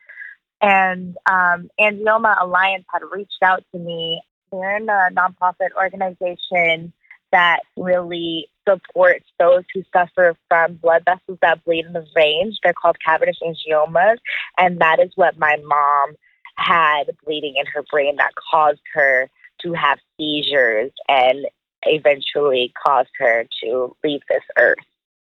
[0.61, 4.23] And um, Angioma Alliance had reached out to me.
[4.51, 6.93] They're in a nonprofit organization
[7.33, 12.59] that really supports those who suffer from blood vessels that bleed in the veins.
[12.63, 14.17] They're called cavernous angiomas,
[14.59, 16.15] and that is what my mom
[16.57, 19.29] had bleeding in her brain that caused her
[19.63, 21.47] to have seizures and
[21.87, 24.79] eventually caused her to leave this earth.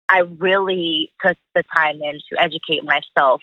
[0.09, 3.41] I really took the time in to educate myself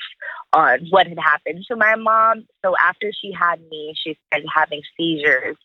[0.54, 2.48] on what had happened to my mom.
[2.64, 5.58] So after she had me, she started having seizures.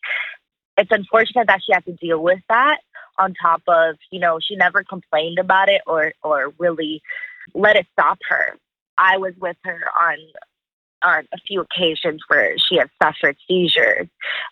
[0.76, 2.78] It's unfortunate that she had to deal with that
[3.16, 7.02] on top of, you know, she never complained about it or or really
[7.54, 8.56] let it stop her.
[8.96, 10.18] I was with her on
[11.02, 14.08] on a few occasions where she had suffered seizures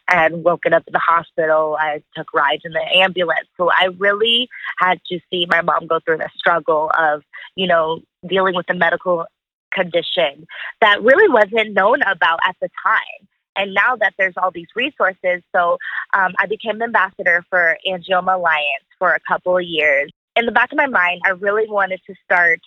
[0.08, 1.76] and woken up in the hospital.
[1.80, 3.48] I took rides in the ambulance.
[3.56, 7.22] So I really had to see my mom go through the struggle of,
[7.54, 9.26] you know, dealing with a medical
[9.72, 10.46] condition
[10.80, 13.28] that really wasn't known about at the time.
[13.56, 15.78] And now that there's all these resources, so
[16.12, 20.10] um, I became ambassador for Angioma Alliance for a couple of years.
[20.36, 22.60] In the back of my mind, I really wanted to start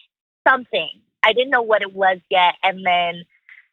[0.48, 0.90] something
[1.24, 2.56] I didn't know what it was yet.
[2.64, 3.24] And then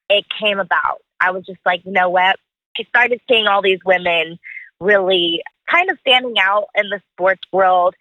[0.09, 0.99] it came about.
[1.21, 2.37] I was just like, you know what?
[2.79, 4.39] I started seeing all these women
[4.81, 7.95] really kind of standing out in the sports world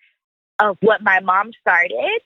[0.60, 2.20] of what my mom started.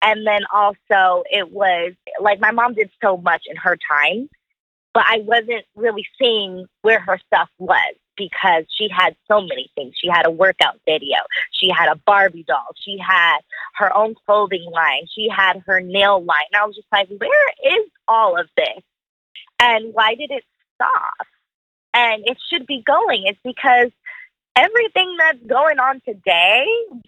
[0.00, 4.28] And then also, it was like my mom did so much in her time,
[4.94, 9.94] but I wasn't really seeing where her stuff was because she had so many things.
[9.96, 11.16] She had a workout video,
[11.52, 13.38] she had a Barbie doll, she had
[13.74, 16.46] her own clothing line, she had her nail line.
[16.52, 18.82] And I was just like, where is all of this?
[19.60, 20.44] And why did it
[20.74, 21.26] stop?
[21.94, 23.24] And it should be going.
[23.26, 23.90] It's because
[24.56, 26.66] everything that's going on today,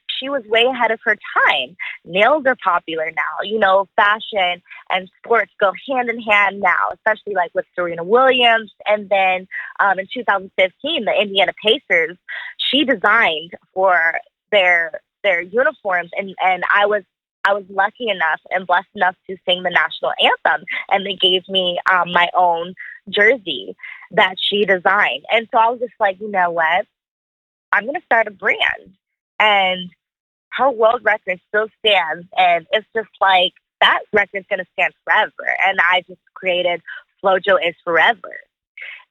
[0.09, 1.16] she was way ahead of her
[1.48, 1.76] time.
[2.05, 3.42] Nails are popular now.
[3.42, 8.72] You know, fashion and sports go hand in hand now, especially like with Serena Williams.
[8.86, 9.48] And then
[9.78, 12.16] um, in 2015, the Indiana Pacers,
[12.59, 14.18] she designed for
[14.51, 17.03] their their uniforms, and and I was
[17.45, 21.49] I was lucky enough and blessed enough to sing the national anthem, and they gave
[21.49, 22.74] me um, my own
[23.09, 23.74] jersey
[24.12, 25.24] that she designed.
[25.32, 26.86] And so I was just like, you know what?
[27.72, 28.95] I'm going to start a brand.
[29.38, 29.91] And
[30.53, 32.26] her world record still stands.
[32.36, 35.57] And it's just like that record's going to stand forever.
[35.66, 36.82] And I just created
[37.22, 38.36] Flojo is Forever.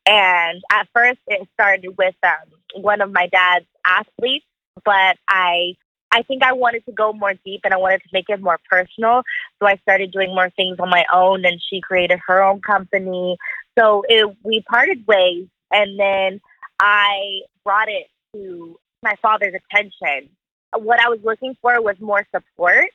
[0.05, 4.45] And at first, it started with um, one of my dad's athletes,
[4.83, 5.75] but I
[6.11, 8.59] I think I wanted to go more deep and I wanted to make it more
[8.69, 9.23] personal.
[9.59, 13.37] So I started doing more things on my own, and she created her own company.
[13.77, 16.41] So it, we parted ways, and then
[16.79, 20.29] I brought it to my father's attention.
[20.75, 22.89] What I was looking for was more support,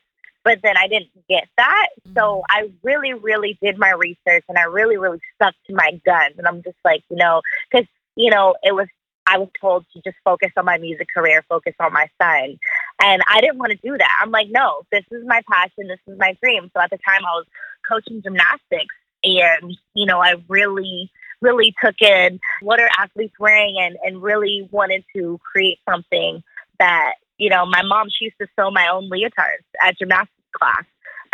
[0.44, 1.88] but then I didn't get that.
[2.16, 2.40] So Mm-hmm.
[2.50, 6.34] I really, really did my research and I really, really stuck to my guns.
[6.38, 7.86] And I'm just like, you know, because,
[8.16, 8.88] you know, it was,
[9.26, 12.58] I was told to just focus on my music career, focus on my son.
[13.02, 14.18] And I didn't want to do that.
[14.20, 16.70] I'm like, no, this is my passion, this is my dream.
[16.74, 17.46] So at the time, I was
[17.88, 18.94] coaching gymnastics.
[19.24, 24.68] And, you know, I really, really took in what are athletes wearing and, and really
[24.70, 26.42] wanted to create something
[26.78, 30.84] that, you know, my mom, she used to sew my own leotards at gymnastics class.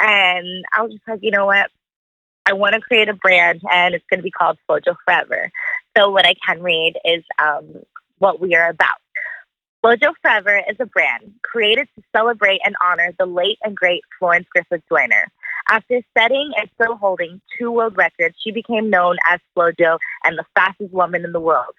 [0.01, 1.71] And I was just like, you know what?
[2.47, 5.51] I want to create a brand and it's going to be called Flojo Forever.
[5.97, 7.75] So what I can read is um,
[8.19, 8.99] what we are about.
[9.83, 14.47] Flojo Forever is a brand created to celebrate and honor the late and great Florence
[14.53, 15.27] Griffith Joyner.
[15.71, 20.45] After setting and still holding two world records, she became known as Flojo and the
[20.55, 21.75] fastest woman in the world.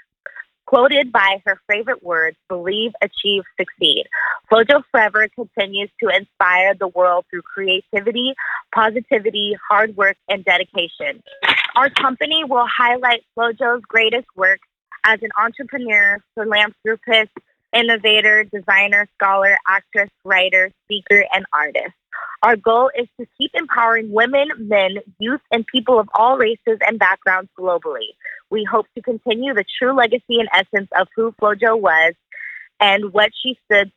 [0.65, 4.05] Quoted by her favorite words, believe, achieve, succeed.
[4.51, 8.33] Flojo Forever continues to inspire the world through creativity,
[8.73, 11.21] positivity, hard work, and dedication.
[11.75, 14.59] Our company will highlight Flojo's greatest work
[15.03, 17.31] as an entrepreneur, philanthropist,
[17.73, 21.93] innovator, designer, scholar, actress, writer, speaker, and artist.
[22.43, 26.97] Our goal is to keep empowering women, men, youth, and people of all races and
[26.97, 28.09] backgrounds globally.
[28.49, 32.13] We hope to continue the true legacy and essence of who Flojo was
[32.79, 33.91] and what she stood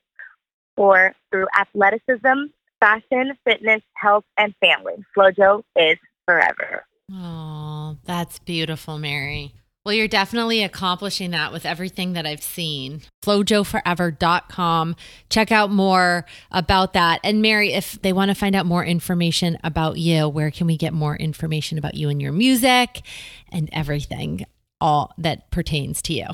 [0.76, 4.94] for through athleticism, fashion, fitness, health, and family.
[5.16, 5.96] Flojo is
[6.26, 6.84] forever.
[7.12, 9.54] Oh, that's beautiful, Mary.
[9.84, 13.02] Well, you're definitely accomplishing that with everything that I've seen.
[13.22, 14.96] FlojoForever.com.
[15.28, 17.20] Check out more about that.
[17.22, 20.78] And Mary, if they want to find out more information about you, where can we
[20.78, 23.02] get more information about you and your music
[23.50, 24.46] and everything
[24.80, 26.28] all that pertains to you?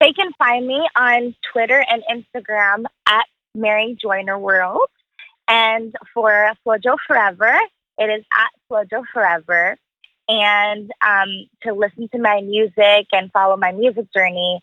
[0.00, 4.88] They can find me on Twitter and Instagram at Mary Joyner World.
[5.48, 7.58] And for Flojo Forever,
[7.98, 9.76] it is at Flojo Forever.
[10.28, 14.60] And um, to listen to my music and follow my music journey,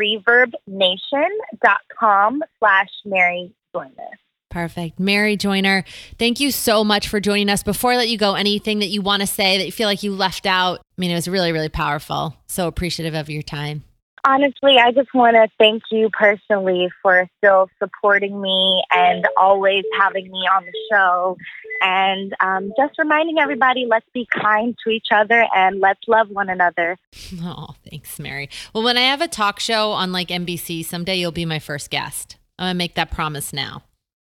[0.00, 4.18] reverbnation.com slash Mary Joyner.
[4.50, 5.00] Perfect.
[5.00, 5.84] Mary Joyner,
[6.18, 7.62] thank you so much for joining us.
[7.62, 10.02] Before I let you go, anything that you want to say that you feel like
[10.02, 10.80] you left out?
[10.80, 12.34] I mean, it was really, really powerful.
[12.46, 13.84] So appreciative of your time.
[14.26, 20.24] Honestly, I just want to thank you personally for still supporting me and always having
[20.24, 21.36] me on the show.
[21.80, 26.48] And um, just reminding everybody let's be kind to each other and let's love one
[26.48, 26.96] another.
[27.42, 28.48] Oh, thanks, Mary.
[28.72, 31.90] Well, when I have a talk show on like NBC, someday you'll be my first
[31.90, 32.36] guest.
[32.58, 33.82] I'm going to make that promise now.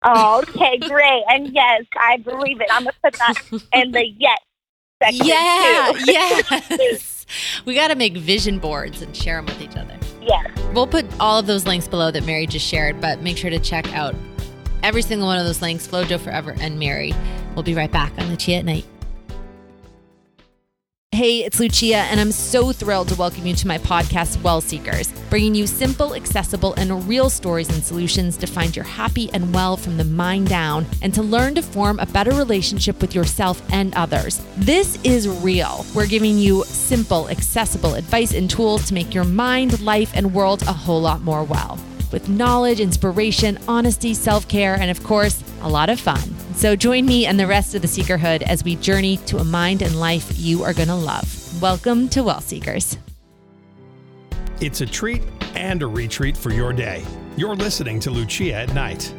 [0.03, 1.23] Oh, okay, great.
[1.29, 2.67] And yes, I believe it.
[2.71, 3.35] I'm going to put that
[3.73, 4.39] in the yes
[5.01, 5.25] section.
[5.25, 6.11] Yeah, too.
[6.11, 7.20] yes.
[7.65, 9.97] We got to make vision boards and share them with each other.
[10.21, 10.47] yes.
[10.73, 13.59] We'll put all of those links below that Mary just shared, but make sure to
[13.59, 14.15] check out
[14.83, 17.13] every single one of those links Flojo Forever and Mary.
[17.55, 18.85] We'll be right back on Lucia at Night.
[21.13, 25.11] Hey, it's Lucia, and I'm so thrilled to welcome you to my podcast, Well Seekers,
[25.29, 29.75] bringing you simple, accessible, and real stories and solutions to find your happy and well
[29.75, 33.93] from the mind down and to learn to form a better relationship with yourself and
[33.95, 34.41] others.
[34.55, 35.85] This is real.
[35.93, 40.61] We're giving you simple, accessible advice and tools to make your mind, life, and world
[40.61, 41.77] a whole lot more well
[42.13, 46.21] with knowledge, inspiration, honesty, self care, and of course, a lot of fun.
[46.55, 49.81] So join me and the rest of the Seekerhood as we journey to a mind
[49.81, 51.61] and life you are going to love.
[51.61, 52.97] Welcome to Well Seekers.
[54.59, 55.23] It's a treat
[55.55, 57.03] and a retreat for your day.
[57.35, 59.13] You're listening to Lucia at Night.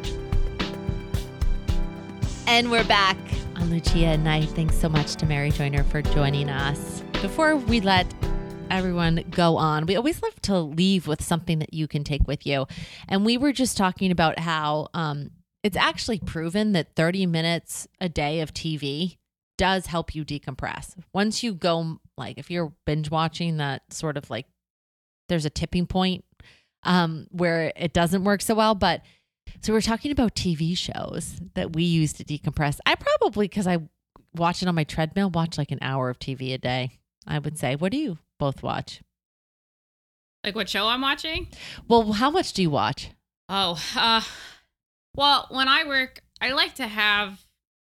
[2.47, 3.17] And we're back
[3.55, 4.49] on Lucia at Night.
[4.49, 7.03] Thanks so much to Mary Joyner for joining us.
[7.21, 8.13] Before we let
[8.69, 12.45] everyone go on, we always love to leave with something that you can take with
[12.45, 12.67] you.
[13.09, 15.31] And we were just talking about how um,
[15.63, 19.17] it's actually proven that 30 minutes a day of TV
[19.57, 20.95] does help you decompress.
[21.13, 24.45] Once you go, like, if you're binge watching that sort of like,
[25.29, 26.25] there's a tipping point
[26.83, 28.75] um, where it doesn't work so well.
[28.75, 29.01] But
[29.61, 32.79] so we're talking about TV shows that we use to decompress.
[32.85, 33.77] I probably, because I
[34.35, 36.99] watch it on my treadmill, watch like an hour of TV a day.
[37.25, 37.75] I would say.
[37.75, 39.01] What do you both watch?
[40.43, 41.47] Like what show I'm watching?
[41.87, 43.11] Well, how much do you watch?
[43.47, 44.21] Oh, uh,
[45.15, 47.43] well, when I work, I like to have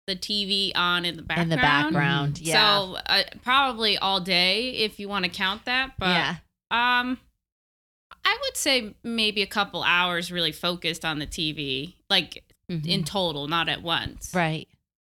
[0.07, 1.53] the TV on in the background.
[1.53, 1.95] In background.
[1.95, 2.79] the background, yeah.
[2.79, 5.93] So uh, probably all day if you want to count that.
[5.99, 6.31] But yeah.
[6.71, 7.19] um,
[8.25, 12.87] I would say maybe a couple hours really focused on the TV, like Mhm.
[12.87, 14.33] in total, not at once.
[14.35, 14.69] Right.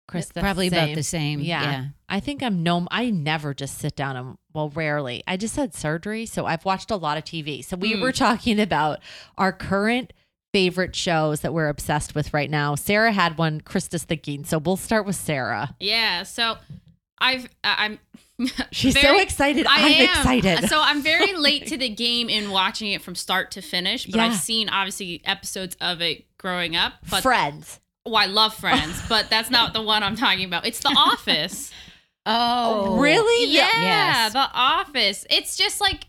[0.09, 1.41] Chris, that's Probably the about the same.
[1.41, 1.63] Yeah.
[1.63, 1.85] Yeah.
[2.09, 5.25] I think I'm no, I never just sit down and, well, rarely.
[5.27, 6.27] I just had surgery.
[6.27, 7.63] So I've watched a lot of TV.
[7.65, 8.03] So we Mm.
[8.03, 9.01] were talking about
[9.37, 10.13] our current
[10.57, 12.75] favorite shows that we're obsessed with right now.
[12.77, 14.45] Sarah had one, Krista's thinking.
[14.47, 15.75] So we'll start with Sarah.
[15.81, 16.23] Yeah.
[16.23, 16.57] So
[17.19, 17.99] I've uh, I'm.
[18.73, 19.67] She's so excited.
[19.67, 20.05] I I'm am.
[20.09, 20.69] excited.
[20.71, 24.15] So I'm very late to the game in watching it from start to finish, but
[24.17, 24.25] Yeah.
[24.27, 26.95] I've seen obviously episodes of it growing up.
[27.11, 27.79] But Friends.
[28.07, 30.67] oh, I love Friends, but that's not the one I'm talking about.
[30.67, 31.71] It's The Office.
[32.29, 33.53] Oh, really?
[33.53, 34.33] yeah, Yes.
[34.33, 35.25] The Office.
[35.31, 36.07] It's just like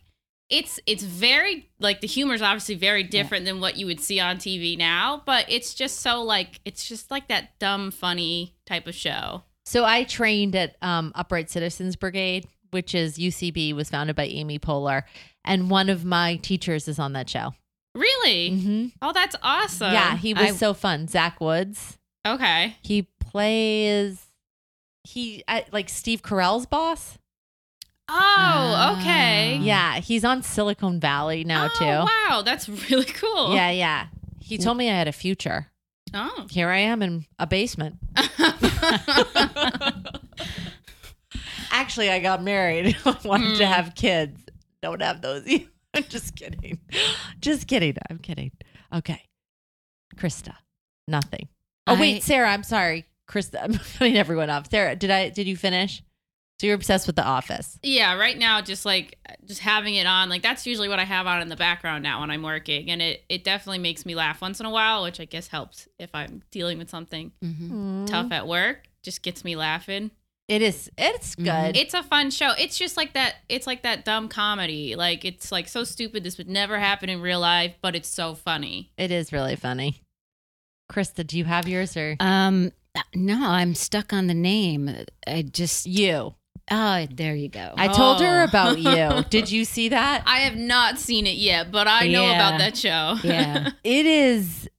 [0.49, 4.19] it's it's very like the humor is obviously very different than what you would see
[4.19, 8.87] on TV now, but it's just so like it's just like that dumb funny type
[8.87, 9.43] of show.
[9.65, 14.59] So I trained at um, Upright Citizens Brigade, which is UCB, was founded by Amy
[14.59, 15.03] Poehler,
[15.43, 17.53] and one of my teachers is on that show.
[17.93, 18.49] Really?
[18.51, 19.91] hmm Oh, that's awesome.
[19.91, 21.07] yeah, he was I- so fun.
[21.07, 21.97] Zach Woods.
[22.25, 22.75] Okay.
[22.81, 24.23] He plays
[25.03, 27.17] he like Steve Carell's boss.
[28.09, 29.57] Oh, okay.
[29.59, 29.63] Ah.
[29.63, 31.73] Yeah, he's on Silicon Valley now too.
[31.85, 32.11] oh, too.
[32.29, 33.53] Wow, that's really cool.
[33.53, 34.07] Yeah, yeah.
[34.39, 35.67] He told me I had a future.
[36.13, 36.47] Oh.
[36.49, 37.97] Here I am in a basement.
[41.71, 42.95] Actually, I got married.
[43.05, 43.71] I wanted to Hmm.
[43.73, 44.41] have kids.
[44.81, 45.45] Don't have those.
[45.93, 46.79] I'm just kidding.
[47.41, 47.95] Just kidding.
[48.09, 48.51] I'm kidding.
[48.93, 49.21] Okay.
[50.15, 50.53] Krista.
[51.07, 51.49] Nothing.
[51.87, 53.05] Oh I- wait, Sarah, I'm sorry.
[53.29, 54.69] Krista, I'm cutting everyone off.
[54.71, 56.01] Sarah, did I did you finish?
[56.59, 57.77] So you're obsessed with the office.
[57.83, 61.27] yeah, right now just like just having it on, like that's usually what I have
[61.27, 64.41] on in the background now when I'm working and it it definitely makes me laugh
[64.41, 68.07] once in a while, which I guess helps if I'm dealing with something Mhm.
[68.07, 68.87] tough at work.
[69.03, 70.09] Just gets me laughing.
[70.47, 71.45] It is it's good.
[71.45, 71.75] Mhm.
[71.75, 72.53] It's a fun show.
[72.57, 74.95] It's just like that it's like that dumb comedy.
[74.95, 78.33] Like it's like so stupid this would never happen in real life, but it's so
[78.33, 78.89] funny.
[78.97, 80.01] it is really funny.
[80.91, 82.71] Krista, do you have yours or Um,
[83.13, 84.89] no, I'm stuck on the name.
[85.27, 86.33] I just you?
[86.71, 87.73] Oh, there you go.
[87.77, 88.43] I told her Oh.
[88.45, 89.23] about you.
[89.29, 90.23] Did you see that?
[90.25, 92.33] I have not seen it yet, but I know Yeah.
[92.35, 93.15] about that show.
[93.23, 94.69] yeah, It is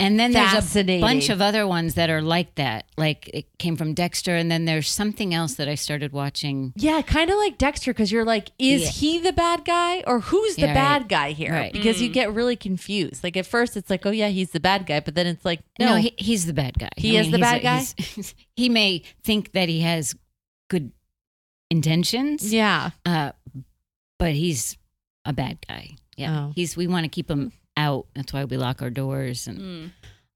[0.00, 1.00] and then there's a fascinating.
[1.00, 2.86] bunch of other ones that are like that.
[2.96, 6.72] Like it came from Dexter, and then there's something else that I started watching.
[6.74, 8.88] Yeah, kind of like Dexter because you're like, is Yeah.
[8.90, 10.74] he the bad guy or who's the Yeah, right.
[10.74, 11.52] bad guy here?
[11.52, 11.72] Right.
[11.72, 12.14] Because you Mm.
[12.14, 13.22] get really confused.
[13.22, 15.60] Like at first, it's like, oh yeah, he's the bad guy, but then it's like,
[15.78, 16.90] no, No, he, he's the bad guy.
[16.96, 17.78] He is the he's bad guy?
[17.96, 20.16] he's- he may think that he has
[20.72, 20.90] good
[21.70, 23.32] intentions, yeah, uh,
[24.18, 24.76] but he's
[25.24, 25.96] a bad guy.
[26.16, 26.52] Yeah, Oh.
[26.54, 26.76] he's.
[26.76, 28.06] We want to keep him out.
[28.14, 29.90] That's why we lock our doors and Mm.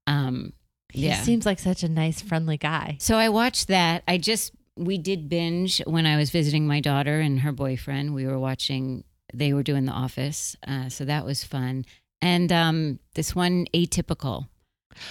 [0.07, 0.53] um.
[0.93, 1.21] he Yeah.
[1.21, 2.97] seems like such a nice, friendly guy.
[2.99, 4.03] So I watched that.
[4.07, 8.13] I just we did binge when I was visiting my daughter and her boyfriend.
[8.13, 9.03] We were watching.
[9.33, 11.83] They were doing The Office, uh, so that was fun.
[12.21, 14.47] And um, this one, Atypical.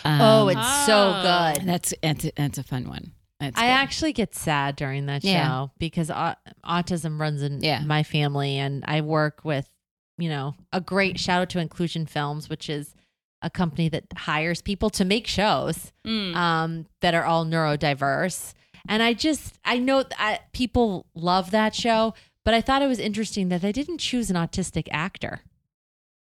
[0.05, 1.23] Um, oh, it's so Oh.
[1.55, 1.67] good.
[1.69, 3.13] that's that's a, that's a fun one.
[3.41, 3.71] That's I good.
[3.73, 5.67] actually get sad during that show Yeah.
[5.79, 6.35] because au-
[6.65, 7.81] autism runs in Yeah.
[7.85, 9.69] my family, and I work with,
[10.17, 12.95] you know, a great shout out to Inclusion Films, which is
[13.43, 16.35] a company that hires people to make shows Mm.
[16.35, 18.55] um, that are all neurodiverse.
[18.89, 22.15] And I just, I know that people love that show,
[22.45, 25.41] but I thought it was interesting that they didn't choose an autistic actor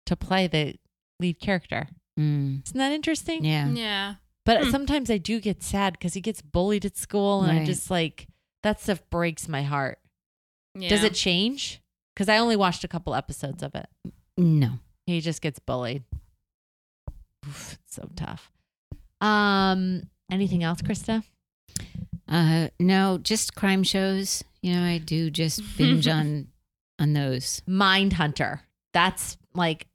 [0.06, 0.74] to play the
[1.20, 1.86] lead character.
[2.18, 2.66] Mm.
[2.66, 3.44] Isn't that interesting?
[3.44, 3.68] Yeah.
[3.68, 4.14] Yeah.
[4.44, 4.70] But Hmm.
[4.70, 8.28] sometimes I do get sad because he gets bullied at school, and I just like
[8.62, 9.98] that stuff breaks my heart.
[10.74, 10.88] Yeah.
[10.88, 11.80] Does it change?
[12.14, 13.86] Because I only watched a couple episodes of it.
[14.36, 14.78] No.
[15.06, 16.04] He just gets bullied.
[17.46, 18.50] Oof, it's so tough.
[19.20, 21.24] Um, anything else, Krista?
[22.28, 24.44] Uh, no, just crime shows.
[24.62, 26.48] You know, I do just binge on
[26.98, 27.62] on those.
[27.68, 28.60] Mindhunter.
[28.92, 29.86] That's like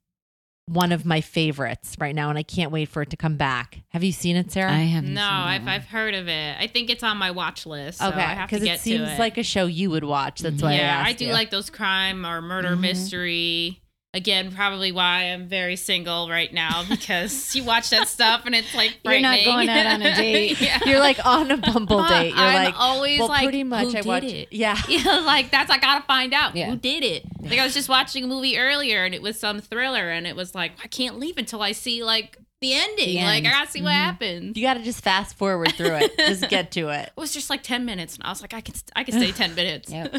[0.71, 3.81] one of my favorites right now, and I can't wait for it to come back.
[3.89, 4.71] Have you seen it, Sarah?
[4.71, 5.15] I haven't.
[5.15, 5.69] No, seen I've one.
[5.69, 6.57] I've heard of it.
[6.59, 7.97] I think it's on my watch list.
[7.99, 9.19] So I okay, have to because get it seems to it.
[9.19, 10.41] like a show you would watch.
[10.41, 11.33] That's why yeah, I, I, do you.
[11.33, 12.81] like those crime or murder Mhm.
[12.81, 13.81] mystery.
[14.11, 18.73] Again, probably why I'm very single right now because you watch that stuff and it's
[18.73, 20.59] like You're not going out on a date.
[20.59, 20.79] yeah.
[20.83, 22.29] You're like on a Bumble date.
[22.29, 23.83] You're I'm like, always well, like, pretty much.
[23.83, 24.47] who I did watch it?
[24.51, 26.71] Yeah, Yeah, like that's I gotta find out Yeah.
[26.71, 27.23] who did it.
[27.39, 30.35] Like I was just watching a movie earlier and it was some thriller and it
[30.35, 33.15] was like I can't leave until I see like the ending.
[33.19, 33.93] The like I gotta see what Mhm.
[33.93, 34.57] happens.
[34.57, 36.17] you got to just fast forward through it.
[36.17, 37.03] just get to it.
[37.09, 39.31] It was just like ten minutes and I was like I can I can stay
[39.31, 39.91] ten minutes.
[39.91, 40.15] Yep.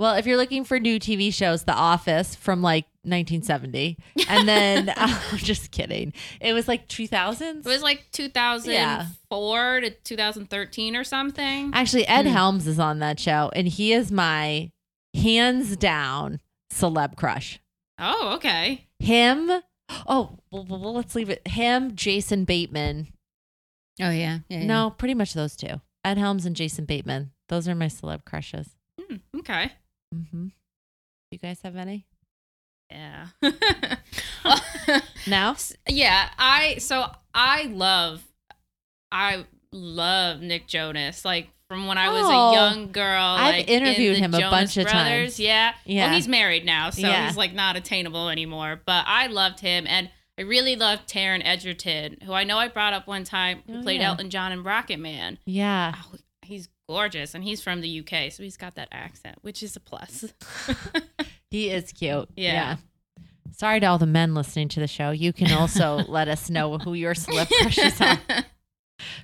[0.00, 3.98] Well, if you're looking for new TV shows, The Office from like 1970,
[4.30, 6.14] and then I'm just kidding.
[6.40, 7.58] It was like 2000s.
[7.58, 11.70] It was like 2004 to 2013 or something.
[11.74, 14.70] Actually, Ed Helms is on that show, and he is my
[15.14, 16.40] hands down
[16.72, 17.60] celeb crush.
[17.98, 18.86] Oh, okay.
[19.00, 19.50] Him.
[20.06, 21.46] Oh, well, well, let's leave it.
[21.46, 23.08] Him, Jason Bateman.
[24.00, 24.38] Oh yeah.
[24.48, 24.64] yeah, yeah.
[24.64, 25.82] No, pretty much those two.
[26.06, 27.32] Ed Helms and Jason Bateman.
[27.50, 28.70] Those are my celeb crushes.
[28.98, 29.72] Hmm, okay.
[30.14, 30.48] Mm-hmm.
[31.30, 32.06] You guys have any?
[32.90, 33.26] Yeah.
[35.26, 35.54] Now,
[35.88, 37.04] yeah, I so
[37.34, 38.22] I love
[39.12, 41.24] I love Nick Jonas.
[41.24, 43.22] Like from when I was Oh, a young girl.
[43.22, 44.92] I've like, interviewed the him a bunch of Brothers.
[45.36, 45.40] times.
[45.40, 45.72] Yeah.
[45.84, 46.06] Yeah.
[46.06, 47.26] Well, he's married now, so Yeah.
[47.26, 48.80] he's like not attainable anymore.
[48.84, 52.94] But I loved him and I really loved Taron Egerton, who I know I brought
[52.94, 54.08] up one time, who Oh, played yeah.
[54.08, 55.36] Elton John in Rocketman.
[55.44, 55.94] Yeah.
[55.96, 59.76] Oh, he's gorgeous and he's from the UK, so he's got that accent, which is
[59.76, 60.32] a plus.
[61.50, 62.28] He is cute.
[62.36, 62.76] Yeah.
[63.50, 65.10] Sorry to all the men listening to the show.
[65.10, 68.18] You can also let us know who your celeb crushes are.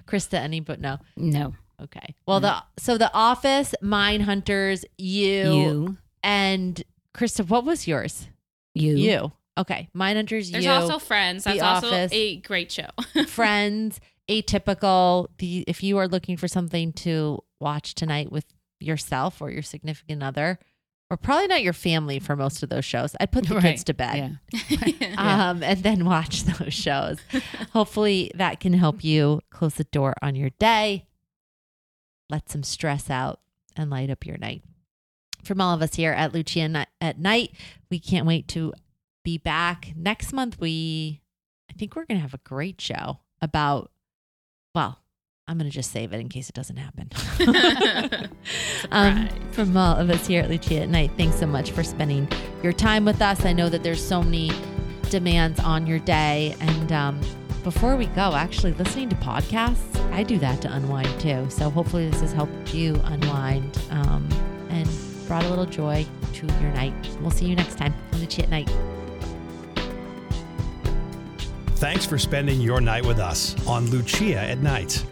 [0.08, 0.98] Krista, any but no.
[1.16, 1.54] No.
[1.80, 2.16] Okay.
[2.26, 5.96] Well, the so the Office, Mindhunters, you, You.
[6.24, 6.82] and
[7.14, 7.48] Krista.
[7.48, 8.26] What was yours?
[8.74, 8.96] You.
[8.96, 9.32] You.
[9.56, 9.88] Okay.
[9.94, 10.70] Mine Hunters, There's you.
[10.72, 11.44] also Friends.
[11.44, 12.12] The That's also Office.
[12.12, 12.88] a great show.
[13.28, 15.28] Friends, Atypical.
[15.38, 18.46] The if you are looking for something to watch tonight with
[18.80, 20.58] yourself or your significant other,
[21.10, 23.94] or probably not your family for most of those shows, I'd put the kids to
[23.94, 24.38] bed.
[25.00, 25.50] Yeah.
[25.50, 27.18] um, and then watch those shows.
[27.72, 31.06] Hopefully, that can help you close the door on your day,
[32.28, 33.40] let some stress out,
[33.76, 34.62] and light up your night.
[35.44, 37.52] From all of us here at Lucia at Night,
[37.88, 38.72] we can't wait to
[39.22, 40.58] be back next month.
[40.58, 41.20] We,
[41.70, 43.92] I think we're going to have a great show about,
[44.74, 44.98] well,
[45.48, 47.08] I'm going to just save it in case it doesn't happen.
[48.90, 52.28] um, from all of us here at Lucia at Night, thanks so much for spending
[52.64, 53.44] your time with us.
[53.44, 54.50] I know that there's so many
[55.08, 56.56] demands on your day.
[56.58, 57.20] And um,
[57.62, 61.46] before we go, actually, listening to podcasts, I do that to unwind too.
[61.48, 64.28] So hopefully, this has helped you unwind um,
[64.70, 64.88] and
[65.28, 66.92] brought a little joy to your night.
[67.20, 68.68] We'll see you next time on Lucia at Night.
[71.76, 75.04] Thanks for spending your night with us on Lucia at Night.